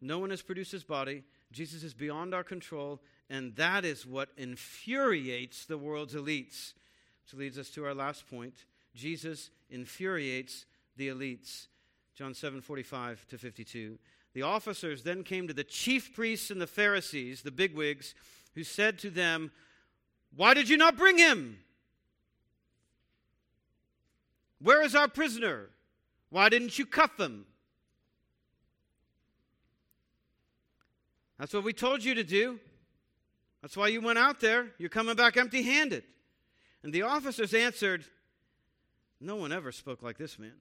[0.00, 1.24] No one has produced his body.
[1.50, 6.74] Jesus is beyond our control, and that is what infuriates the world's elites.
[7.24, 8.64] Which leads us to our last point.
[8.94, 10.64] Jesus infuriates
[10.96, 11.66] the elites.
[12.14, 13.98] John 7 45 to 52.
[14.34, 18.14] The officers then came to the chief priests and the Pharisees, the bigwigs,
[18.54, 19.50] who said to them,
[20.34, 21.58] Why did you not bring him?
[24.60, 25.70] Where is our prisoner?
[26.30, 27.46] Why didn't you cuff him?
[31.38, 32.58] That's what we told you to do.
[33.62, 34.68] That's why you went out there.
[34.78, 36.04] You're coming back empty handed.
[36.82, 38.04] And the officers answered,
[39.20, 40.54] No one ever spoke like this man.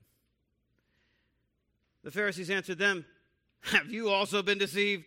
[2.03, 3.05] The Pharisees answered them,
[3.61, 5.05] Have you also been deceived?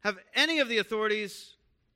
[0.00, 1.54] Have any of the authorities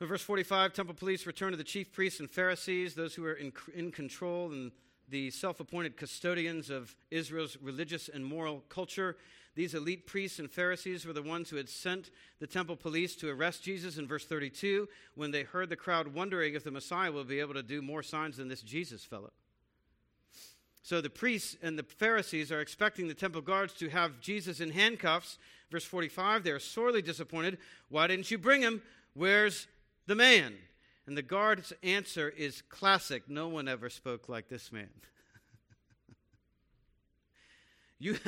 [0.00, 3.34] So, verse 45 temple police return to the chief priests and Pharisees, those who were
[3.34, 4.72] in, in control and
[5.10, 9.18] the self appointed custodians of Israel's religious and moral culture.
[9.56, 13.28] These elite priests and Pharisees were the ones who had sent the temple police to
[13.28, 17.24] arrest Jesus in verse 32 when they heard the crowd wondering if the Messiah will
[17.24, 19.32] be able to do more signs than this Jesus fellow.
[20.82, 24.70] So the priests and the Pharisees are expecting the temple guards to have Jesus in
[24.70, 25.36] handcuffs.
[25.70, 27.58] Verse 45, they are sorely disappointed.
[27.90, 28.80] Why didn't you bring him?
[29.12, 29.66] Where's
[30.10, 30.54] the man?
[31.06, 33.30] And the guard's answer is classic.
[33.30, 34.90] No one ever spoke like this man.
[38.00, 38.18] you,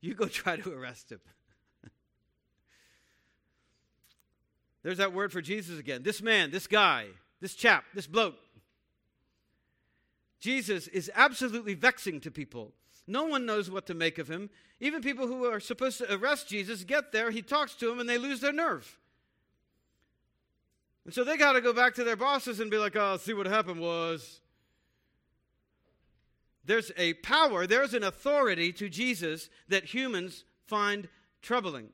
[0.00, 1.20] you go try to arrest him.
[4.82, 6.02] There's that word for Jesus again.
[6.02, 7.06] This man, this guy,
[7.40, 8.34] this chap, this bloke.
[10.40, 12.72] Jesus is absolutely vexing to people.
[13.06, 14.50] No one knows what to make of him.
[14.80, 18.08] Even people who are supposed to arrest Jesus get there, he talks to them, and
[18.08, 18.98] they lose their nerve.
[21.08, 23.32] And so they got to go back to their bosses and be like, oh, see
[23.32, 24.42] what happened was
[26.66, 31.08] there's a power, there's an authority to Jesus that humans find
[31.40, 31.88] troubling.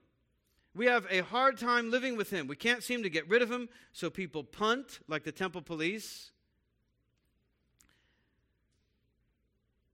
[0.74, 2.48] We have a hard time living with him.
[2.48, 6.32] We can't seem to get rid of him, so people punt, like the temple police.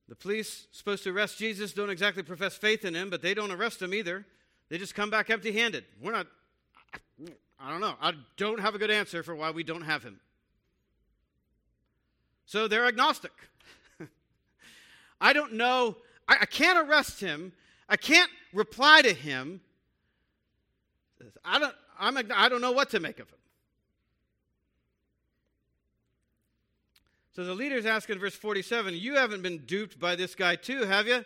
[0.08, 3.52] The police supposed to arrest Jesus don't exactly profess faith in him, but they don't
[3.52, 4.24] arrest him either.
[4.70, 5.84] They just come back empty handed.
[6.00, 6.26] We're not,
[7.62, 7.94] I don't know.
[8.00, 10.20] I don't have a good answer for why we don't have him.
[12.46, 13.32] So they're agnostic.
[15.20, 15.96] I don't know.
[16.26, 17.52] I, I can't arrest him.
[17.88, 19.60] I can't reply to him.
[21.44, 23.38] I don't, I'm, I don't know what to make of him.
[27.32, 30.84] So the leaders ask in verse 47 You haven't been duped by this guy, too,
[30.84, 31.24] have you?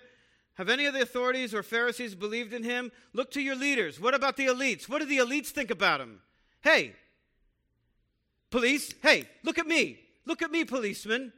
[0.54, 2.92] Have any of the authorities or Pharisees believed in him?
[3.12, 4.00] Look to your leaders.
[4.00, 4.88] What about the elites?
[4.88, 6.20] What do the elites think about him?
[6.60, 6.94] Hey,
[8.50, 9.98] police, hey, look at me.
[10.26, 11.32] Look at me, policeman.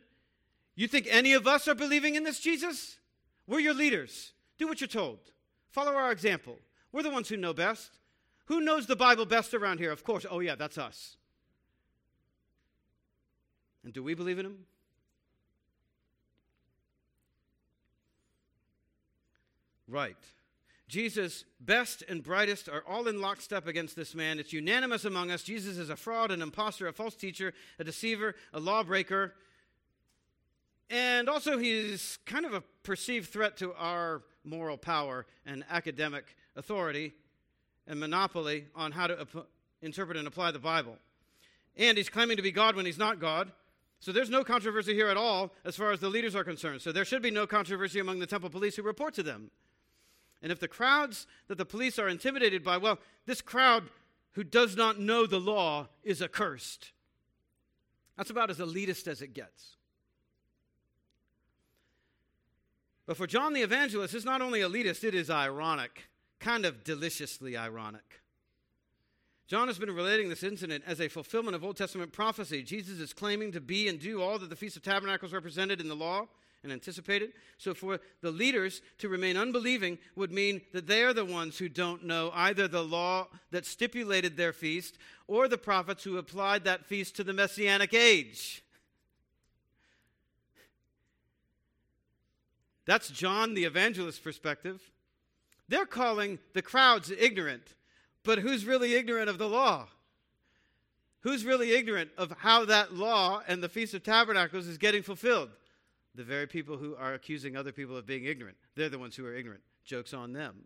[0.74, 2.98] You think any of us are believing in this Jesus?
[3.46, 4.32] We're your leaders.
[4.58, 5.18] Do what you're told.
[5.70, 6.58] Follow our example.
[6.92, 7.90] We're the ones who know best.
[8.46, 9.90] Who knows the Bible best around here?
[9.90, 10.26] Of course.
[10.30, 11.16] Oh, yeah, that's us.
[13.82, 14.58] And do we believe in him?
[19.88, 20.16] Right.
[20.88, 24.38] Jesus' best and brightest are all in lockstep against this man.
[24.38, 25.42] It's unanimous among us.
[25.42, 29.34] Jesus is a fraud, an impostor, a false teacher, a deceiver, a lawbreaker.
[30.88, 37.12] And also, he's kind of a perceived threat to our moral power and academic authority
[37.88, 39.48] and monopoly on how to ap-
[39.82, 40.96] interpret and apply the Bible.
[41.76, 43.50] And he's claiming to be God when he's not God.
[43.98, 46.80] So there's no controversy here at all as far as the leaders are concerned.
[46.80, 49.50] So there should be no controversy among the temple police who report to them.
[50.42, 53.84] And if the crowds that the police are intimidated by, well, this crowd
[54.32, 56.92] who does not know the law is accursed.
[58.16, 59.76] That's about as elitist as it gets.
[63.06, 66.08] But for John the Evangelist, it's not only elitist, it is ironic,
[66.40, 68.22] kind of deliciously ironic.
[69.46, 72.64] John has been relating this incident as a fulfillment of Old Testament prophecy.
[72.64, 75.88] Jesus is claiming to be and do all that the Feast of Tabernacles represented in
[75.88, 76.26] the law
[76.66, 77.32] and anticipated.
[77.58, 81.68] So, for the leaders to remain unbelieving would mean that they are the ones who
[81.68, 84.98] don't know either the law that stipulated their feast
[85.28, 88.64] or the prophets who applied that feast to the Messianic age.
[92.84, 94.80] That's John the evangelist's perspective.
[95.68, 97.74] They're calling the crowds ignorant,
[98.24, 99.88] but who's really ignorant of the law?
[101.20, 105.50] Who's really ignorant of how that law and the Feast of Tabernacles is getting fulfilled?
[106.16, 108.56] The very people who are accusing other people of being ignorant.
[108.74, 109.62] They're the ones who are ignorant.
[109.84, 110.64] Joke's on them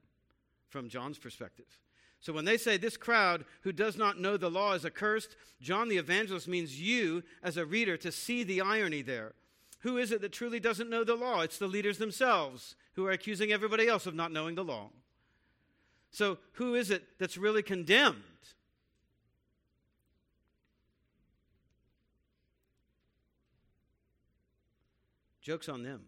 [0.69, 1.67] from John's perspective.
[2.21, 5.89] So when they say this crowd who does not know the law is accursed, John
[5.89, 9.33] the evangelist means you, as a reader, to see the irony there.
[9.81, 11.41] Who is it that truly doesn't know the law?
[11.41, 14.91] It's the leaders themselves who are accusing everybody else of not knowing the law.
[16.11, 18.23] So, who is it that's really condemned?
[25.41, 26.03] Joke's on them.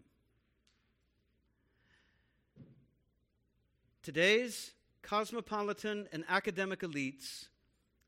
[4.03, 4.73] Today's
[5.03, 7.47] cosmopolitan and academic elites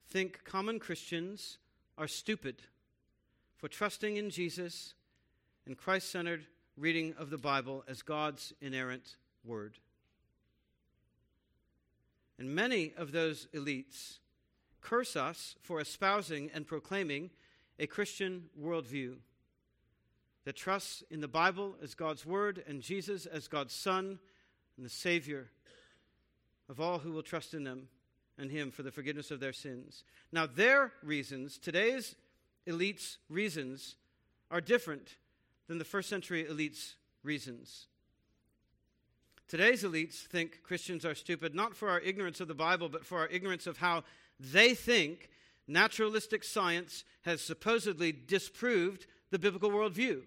[0.09, 1.59] think common Christians
[1.97, 2.63] are stupid
[3.57, 4.95] for trusting in Jesus
[5.67, 6.47] and Christ centered
[6.77, 9.79] reading of the Bible as God's inerrant word.
[12.39, 14.19] And many of those elites
[14.81, 17.31] curse us for espousing and proclaiming
[17.79, 19.17] a Christian worldview
[20.45, 24.19] that trusts in the Bible as God's Word and Jesus as God's Son
[24.77, 25.49] and the Savior
[26.69, 27.89] of all who will trust in them
[28.39, 30.05] and Him for the forgiveness of their sins.
[30.33, 32.17] Now, their reasons, today's
[32.67, 33.97] elites' reasons,
[34.51, 35.17] are different
[35.69, 37.87] than the first century elites' reasons.
[39.47, 43.19] Today's elites think Christians are stupid not for our ignorance of the Bible, but for
[43.19, 44.05] our ignorance of how
[44.41, 45.29] they think
[45.69, 50.21] naturalistic science has supposedly disproved the biblical worldview.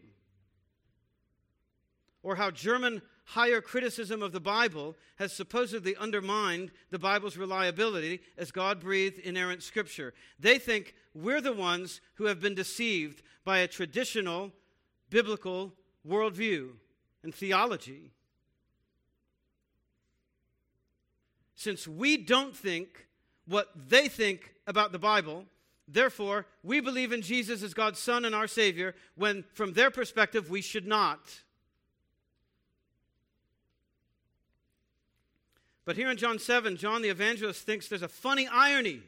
[2.24, 8.52] Or how German higher criticism of the Bible has supposedly undermined the Bible's reliability as
[8.52, 10.14] God breathed inerrant scripture.
[10.38, 14.52] They think we're the ones who have been deceived by a traditional
[15.10, 15.74] biblical
[16.06, 16.72] worldview
[17.24, 18.12] and theology.
[21.56, 23.08] Since we don't think
[23.48, 25.46] what they think about the Bible,
[25.88, 30.50] therefore, we believe in Jesus as God's Son and our Savior, when from their perspective,
[30.50, 31.20] we should not.
[35.86, 39.02] But here in John 7, John the evangelist thinks there's a funny irony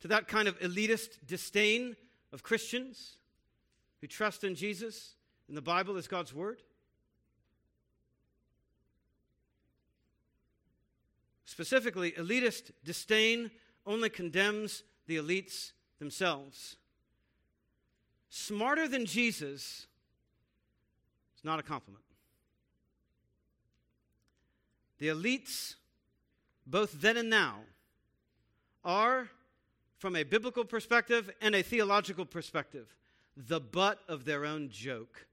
[0.00, 1.96] to that kind of elitist disdain
[2.32, 3.16] of Christians
[4.00, 5.14] who trust in Jesus
[5.48, 6.62] and the Bible as God's Word?
[11.44, 13.50] Specifically, elitist disdain
[13.86, 16.76] only condemns the elites themselves.
[18.28, 19.86] Smarter than Jesus
[21.36, 22.02] is not a compliment.
[24.98, 25.76] The elites,
[26.66, 27.60] both then and now,
[28.84, 29.28] are,
[29.98, 32.96] from a biblical perspective and a theological perspective,
[33.36, 35.26] the butt of their own joke.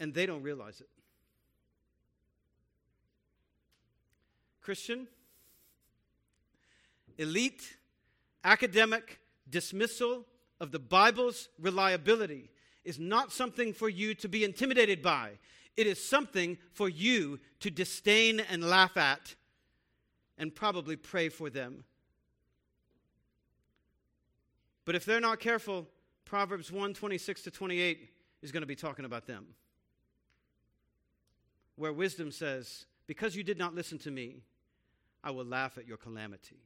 [0.00, 0.88] and they don't realize it.
[4.62, 5.06] Christian,
[7.20, 7.76] elite,
[8.44, 10.24] academic dismissal
[10.60, 12.50] of the Bible's reliability
[12.84, 15.32] is not something for you to be intimidated by.
[15.76, 19.34] It is something for you to disdain and laugh at
[20.38, 21.84] and probably pray for them.
[24.84, 25.86] But if they're not careful,
[26.24, 28.08] Proverbs 1 26 to 28
[28.42, 29.46] is going to be talking about them
[31.80, 34.42] where wisdom says, Because you did not listen to me,
[35.24, 36.60] I will laugh at your calamity.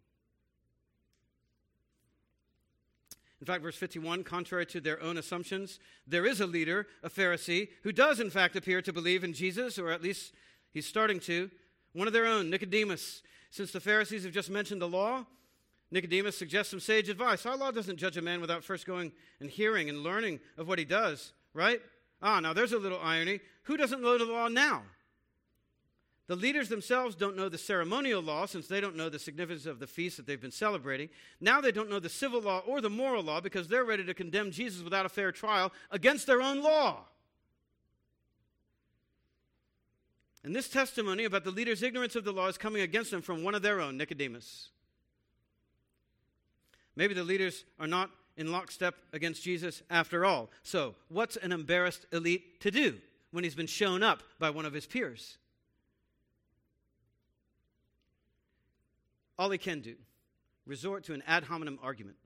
[3.40, 7.68] In fact, verse 51, contrary to their own assumptions, there is a leader, a Pharisee,
[7.82, 10.32] who does in fact appear to believe in Jesus, or at least
[10.72, 11.50] he's starting to.
[11.92, 13.22] One of their own, Nicodemus.
[13.50, 15.26] Since the Pharisees have just mentioned the law,
[15.90, 17.46] Nicodemus suggests some sage advice.
[17.46, 20.78] Our law doesn't judge a man without first going and hearing and learning of what
[20.78, 21.80] he does, right?
[22.22, 23.40] Ah, now there's a little irony.
[23.64, 24.82] Who doesn't know the law now?
[26.26, 29.78] The leaders themselves don't know the ceremonial law since they don't know the significance of
[29.78, 31.10] the feast that they've been celebrating.
[31.38, 34.14] Now they don't know the civil law or the moral law because they're ready to
[34.14, 37.04] condemn Jesus without a fair trial against their own law.
[40.42, 43.42] And this testimony about the leaders' ignorance of the law is coming against them from
[43.42, 44.70] one of their own, Nicodemus.
[46.96, 50.50] Maybe the leaders are not in lockstep against Jesus after all.
[50.62, 52.98] So, what's an embarrassed elite to do
[53.30, 55.38] when he's been shown up by one of his peers?
[59.38, 59.96] All he can do
[60.66, 62.16] resort to an ad hominem argument.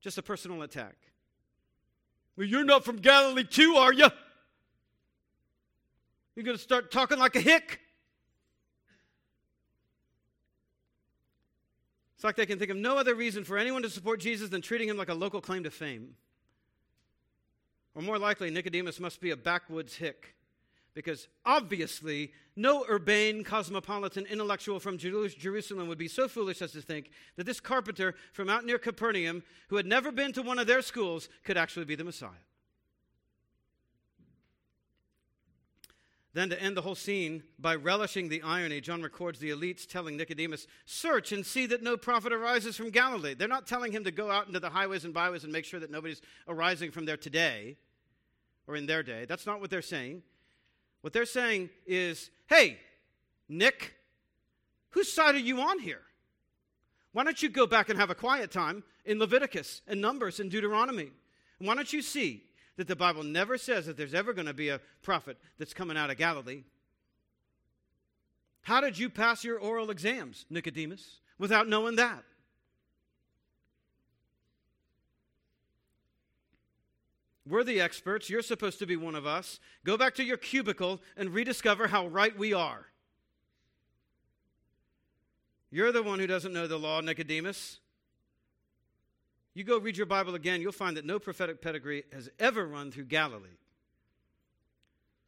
[0.00, 0.96] Just a personal attack.
[2.36, 4.08] Well, you're not from Galilee too, are you?
[6.34, 7.80] You're going to start talking like a hick?
[12.14, 14.62] It's like they can think of no other reason for anyone to support Jesus than
[14.62, 16.14] treating him like a local claim to fame.
[17.94, 20.34] Or more likely, Nicodemus must be a backwoods hick,
[20.94, 27.10] because obviously, no urbane, cosmopolitan intellectual from Jerusalem would be so foolish as to think
[27.36, 30.82] that this carpenter from out near Capernaum, who had never been to one of their
[30.82, 32.30] schools, could actually be the Messiah.
[36.34, 40.16] Then, to end the whole scene by relishing the irony, John records the elites telling
[40.16, 43.34] Nicodemus, Search and see that no prophet arises from Galilee.
[43.34, 45.80] They're not telling him to go out into the highways and byways and make sure
[45.80, 47.76] that nobody's arising from there today
[48.66, 49.26] or in their day.
[49.26, 50.22] That's not what they're saying.
[51.02, 52.78] What they're saying is, Hey,
[53.48, 53.94] Nick,
[54.90, 56.00] whose side are you on here?
[57.12, 60.50] Why don't you go back and have a quiet time in Leviticus and Numbers and
[60.50, 61.10] Deuteronomy?
[61.58, 62.44] And why don't you see
[62.76, 65.96] that the Bible never says that there's ever going to be a prophet that's coming
[65.96, 66.62] out of Galilee.
[68.62, 72.24] How did you pass your oral exams, Nicodemus, without knowing that?
[77.48, 78.30] We're the experts.
[78.30, 79.58] You're supposed to be one of us.
[79.84, 82.86] Go back to your cubicle and rediscover how right we are.
[85.70, 87.80] You're the one who doesn't know the law, Nicodemus.
[89.54, 92.90] You go read your Bible again, you'll find that no prophetic pedigree has ever run
[92.90, 93.58] through Galilee.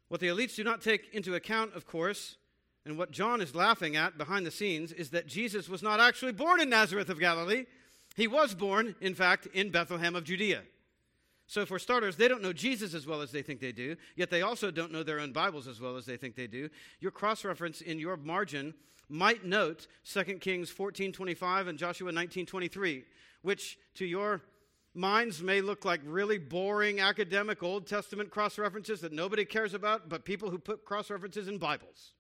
[0.09, 2.37] What the elites do not take into account, of course,
[2.87, 6.33] and what John is laughing at behind the scenes, is that Jesus was not actually
[6.33, 7.65] born in Nazareth of Galilee.
[8.15, 10.63] He was born, in fact, in Bethlehem of Judea.
[11.47, 14.31] So, for starters, they don't know Jesus as well as they think they do, yet
[14.31, 16.71] they also don't know their own Bibles as well as they think they do.
[17.01, 18.73] Your cross reference in your margin
[19.11, 23.05] might note 2 Kings 14:25 and Joshua 19:23
[23.45, 24.41] which to your
[24.95, 30.09] minds may look like really boring academic Old Testament cross references that nobody cares about,
[30.09, 32.15] but people who put cross references in Bibles.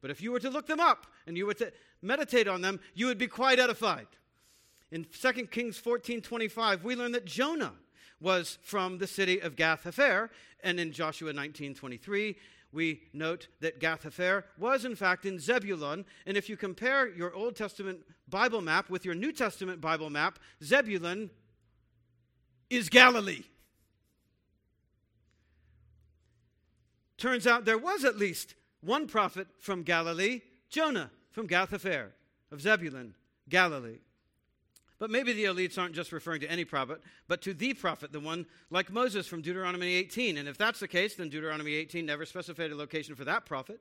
[0.00, 2.78] But if you were to look them up and you were to meditate on them,
[2.94, 4.06] you would be quite edified.
[4.92, 7.74] In 2 Kings 14:25, we learn that Jonah
[8.22, 10.30] was from the city of Gath Hepher,
[10.62, 12.36] and in Joshua 19:23,
[12.72, 16.06] we note that Gath Hepher was in fact in Zebulun.
[16.24, 20.38] And if you compare your Old Testament Bible map with your New Testament Bible map,
[20.62, 21.30] Zebulun
[22.70, 23.44] is Galilee.
[27.18, 32.12] Turns out there was at least one prophet from Galilee, Jonah from Gath Hepher
[32.50, 33.14] of Zebulun,
[33.48, 33.98] Galilee.
[35.02, 38.20] But maybe the elites aren't just referring to any prophet, but to the prophet, the
[38.20, 40.36] one like Moses from Deuteronomy 18.
[40.36, 43.80] And if that's the case, then Deuteronomy 18 never specified a location for that prophet.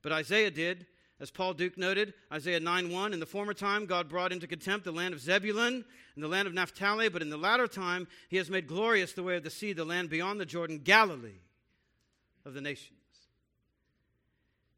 [0.00, 0.86] But Isaiah did.
[1.18, 4.84] As Paul Duke noted, Isaiah 9 1, in the former time, God brought into contempt
[4.84, 5.84] the land of Zebulun
[6.14, 9.24] and the land of Naphtali, but in the latter time, he has made glorious the
[9.24, 11.40] way of the sea, the land beyond the Jordan, Galilee
[12.46, 13.00] of the nations.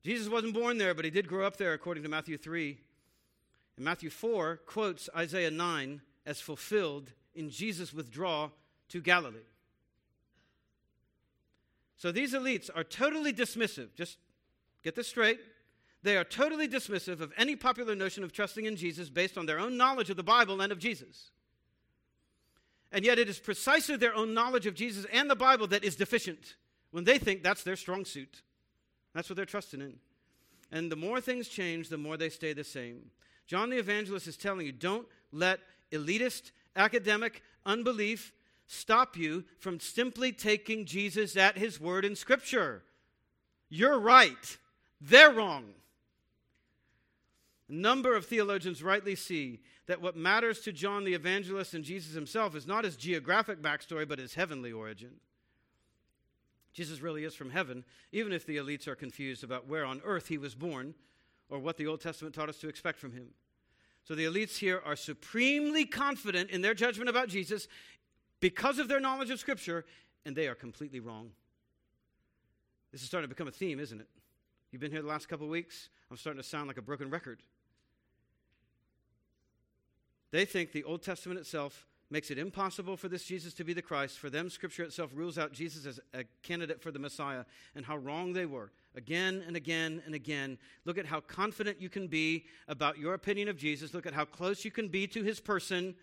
[0.02, 2.78] Jesus wasn't born there, but he did grow up there, according to Matthew 3
[3.76, 8.52] and Matthew 4 quotes Isaiah 9 as fulfilled in Jesus' withdrawal
[8.88, 9.38] to Galilee.
[11.98, 13.94] So these elites are totally dismissive.
[13.94, 14.18] Just
[14.82, 15.40] get this straight.
[16.02, 19.58] They are totally dismissive of any popular notion of trusting in Jesus based on their
[19.58, 21.30] own knowledge of the Bible and of Jesus.
[22.92, 25.96] And yet, it is precisely their own knowledge of Jesus and the Bible that is
[25.96, 26.54] deficient
[26.92, 28.42] when they think that's their strong suit.
[29.12, 29.98] That's what they're trusting in.
[30.70, 33.10] And the more things change, the more they stay the same.
[33.46, 35.60] John the Evangelist is telling you don't let
[35.92, 38.32] elitist, academic unbelief
[38.66, 42.82] stop you from simply taking Jesus at his word in Scripture.
[43.68, 44.58] You're right,
[45.00, 45.66] they're wrong.
[47.68, 52.14] A number of theologians rightly see that what matters to John the Evangelist and Jesus
[52.14, 55.12] himself is not his geographic backstory, but his heavenly origin.
[56.72, 60.28] Jesus really is from heaven, even if the elites are confused about where on earth
[60.28, 60.94] he was born
[61.48, 63.28] or what the Old Testament taught us to expect from him.
[64.04, 67.66] So the elites here are supremely confident in their judgment about Jesus
[68.40, 69.84] because of their knowledge of Scripture,
[70.24, 71.30] and they are completely wrong.
[72.92, 74.08] This is starting to become a theme, isn't it?
[74.70, 75.88] You've been here the last couple of weeks?
[76.10, 77.40] I'm starting to sound like a broken record.
[80.30, 83.82] They think the Old Testament itself makes it impossible for this Jesus to be the
[83.82, 84.18] Christ.
[84.18, 87.44] For them, Scripture itself rules out Jesus as a candidate for the Messiah,
[87.74, 88.70] and how wrong they were.
[88.94, 90.58] Again and again and again.
[90.84, 93.92] Look at how confident you can be about your opinion of Jesus.
[93.92, 95.94] Look at how close you can be to his person,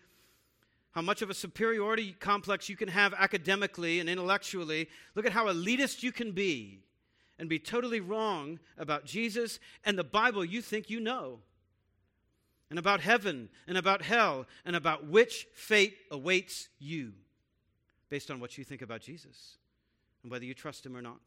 [0.92, 4.88] how much of a superiority complex you can have academically and intellectually.
[5.14, 6.80] Look at how elitist you can be
[7.38, 11.40] and be totally wrong about Jesus and the Bible you think you know
[12.70, 17.12] and about heaven and about hell and about which fate awaits you
[18.08, 19.58] based on what you think about Jesus
[20.22, 21.20] and whether you trust him or not.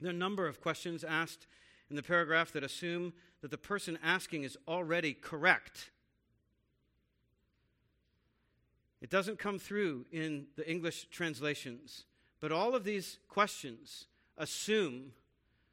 [0.00, 1.46] There are a number of questions asked
[1.90, 5.90] in the paragraph that assume that the person asking is already correct.
[9.00, 12.04] It doesn't come through in the English translations,
[12.40, 14.06] but all of these questions
[14.38, 15.12] assume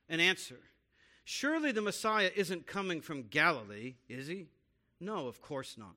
[0.09, 0.59] an answer.
[1.23, 4.47] Surely the Messiah isn't coming from Galilee, is he?
[4.99, 5.95] No, of course not.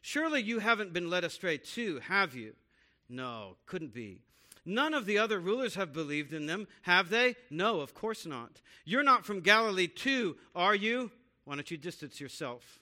[0.00, 2.54] Surely you haven't been led astray too, have you?
[3.08, 4.20] No, couldn't be.
[4.64, 7.36] None of the other rulers have believed in them, have they?
[7.50, 8.60] No, of course not.
[8.84, 11.10] You're not from Galilee too, are you?
[11.44, 12.80] Why don't you distance yourself?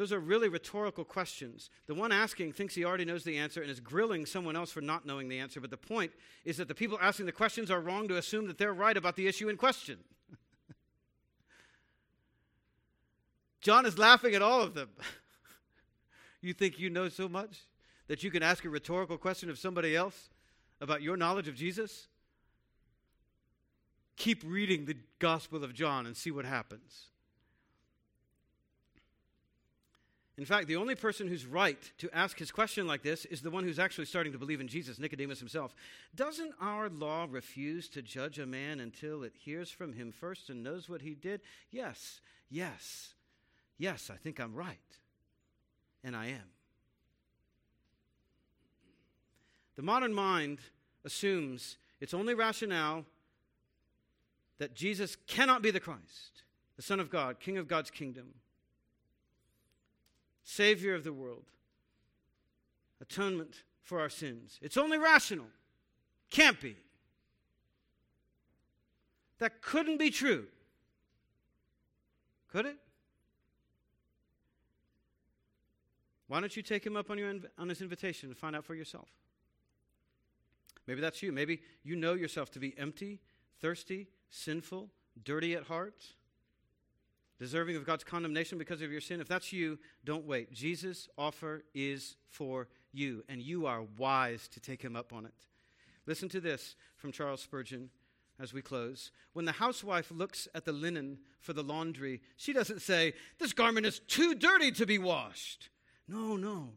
[0.00, 1.68] Those are really rhetorical questions.
[1.86, 4.80] The one asking thinks he already knows the answer and is grilling someone else for
[4.80, 5.60] not knowing the answer.
[5.60, 6.10] But the point
[6.42, 9.16] is that the people asking the questions are wrong to assume that they're right about
[9.16, 9.98] the issue in question.
[13.60, 14.88] John is laughing at all of them.
[16.40, 17.66] you think you know so much
[18.08, 20.30] that you can ask a rhetorical question of somebody else
[20.80, 22.08] about your knowledge of Jesus?
[24.16, 27.10] Keep reading the Gospel of John and see what happens.
[30.40, 33.50] In fact, the only person who's right to ask his question like this is the
[33.50, 35.74] one who's actually starting to believe in Jesus, Nicodemus himself.
[36.14, 40.62] Doesn't our law refuse to judge a man until it hears from him first and
[40.62, 41.42] knows what he did?
[41.70, 43.12] Yes, yes,
[43.76, 44.78] yes, I think I'm right.
[46.02, 46.48] And I am.
[49.76, 50.60] The modern mind
[51.04, 53.04] assumes its only rationale
[54.56, 56.44] that Jesus cannot be the Christ,
[56.76, 58.36] the Son of God, King of God's kingdom
[60.42, 61.44] Savior of the world,
[63.00, 64.58] atonement for our sins.
[64.62, 65.46] It's only rational.
[66.30, 66.76] Can't be.
[69.38, 70.46] That couldn't be true.
[72.52, 72.76] Could it?
[76.28, 78.74] Why don't you take him up on, your, on his invitation and find out for
[78.74, 79.08] yourself?
[80.86, 81.32] Maybe that's you.
[81.32, 83.20] Maybe you know yourself to be empty,
[83.60, 84.90] thirsty, sinful,
[85.24, 86.04] dirty at heart
[87.40, 90.52] deserving of God's condemnation because of your sin, if that's you, don't wait.
[90.52, 95.32] Jesus' offer is for you, and you are wise to take him up on it.
[96.06, 97.88] Listen to this from Charles Spurgeon
[98.38, 99.10] as we close.
[99.32, 103.86] When the housewife looks at the linen for the laundry, she doesn't say, This garment
[103.86, 105.70] is too dirty to be washed.
[106.06, 106.74] No, no.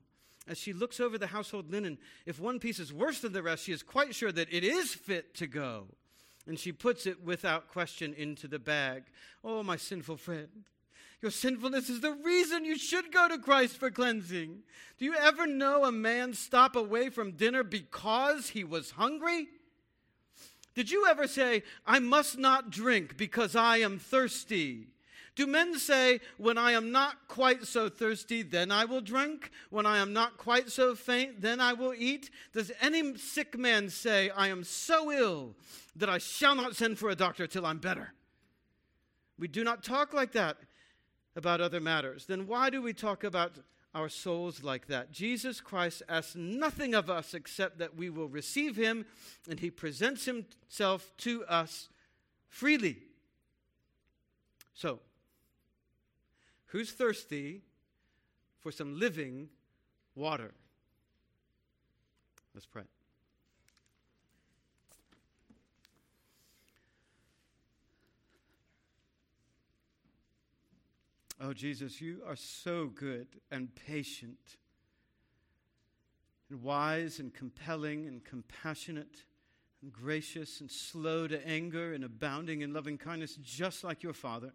[0.48, 3.66] As she looks over the household linen, if one piece is worse than the rest,
[3.66, 5.88] she is quite sure that it is fit to go
[6.48, 9.04] and she puts it without question into the bag.
[9.44, 10.66] Oh, my sinful friend,
[11.22, 14.60] your sinfulness is the reason you should go to Christ for cleansing.
[14.98, 19.48] Do you ever know a man stop away from dinner because he was hungry?
[20.76, 24.88] Did you ever say, I must not drink because I am thirsty?
[25.36, 29.50] Do men say, When I am not quite so thirsty, then I will drink?
[29.70, 32.30] When I am not quite so faint, then I will eat?
[32.54, 35.56] Does any sick man say, I am so ill
[35.96, 38.14] that I shall not send for a doctor till I'm better?
[39.40, 40.58] We do not talk like that
[41.36, 42.26] about other matters.
[42.26, 43.58] Then why do we talk about
[43.96, 45.12] our souls like that?
[45.12, 49.06] Jesus Christ asks nothing of us except that we will receive him,
[49.50, 51.90] and he presents himself to us
[52.50, 52.98] freely.
[54.76, 55.00] So,
[56.74, 57.62] Who's thirsty
[58.60, 59.50] for some living
[60.16, 60.56] water?
[62.56, 62.82] Let's pray.
[71.40, 74.58] Oh, Jesus, you are so good and patient
[76.50, 79.26] and wise and compelling and compassionate
[79.84, 84.54] and gracious and slow to anger and abounding in loving kindness, just like your Father.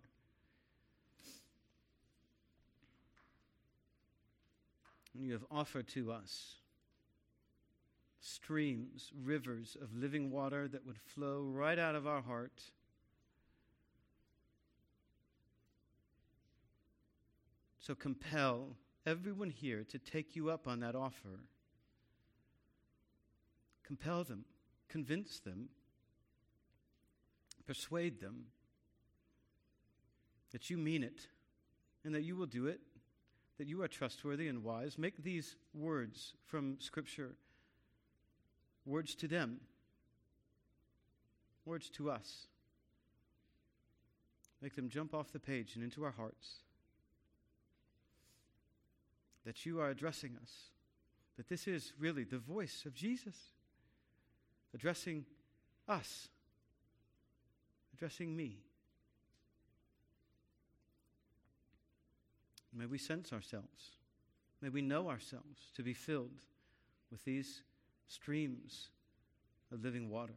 [5.18, 6.58] And you have offered to us
[8.20, 12.62] streams, rivers of living water that would flow right out of our heart.
[17.80, 21.40] So compel everyone here to take you up on that offer.
[23.84, 24.44] Compel them,
[24.88, 25.68] convince them.
[27.66, 28.44] Persuade them
[30.52, 31.26] that you mean it
[32.04, 32.80] and that you will do it,
[33.58, 34.96] that you are trustworthy and wise.
[34.96, 37.34] Make these words from Scripture
[38.86, 39.60] words to them,
[41.64, 42.46] words to us.
[44.62, 46.62] Make them jump off the page and into our hearts.
[49.44, 50.50] That you are addressing us,
[51.36, 53.36] that this is really the voice of Jesus
[54.74, 55.24] addressing
[55.88, 56.28] us,
[57.94, 58.58] addressing me.
[62.74, 63.96] May we sense ourselves.
[64.60, 66.42] May we know ourselves to be filled
[67.10, 67.62] with these
[68.06, 68.90] streams
[69.72, 70.34] of living water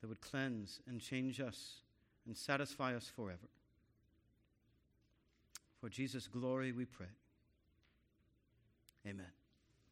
[0.00, 1.80] that would cleanse and change us
[2.26, 3.48] and satisfy us forever.
[5.80, 7.06] For Jesus' glory we pray.
[9.06, 9.37] Amen.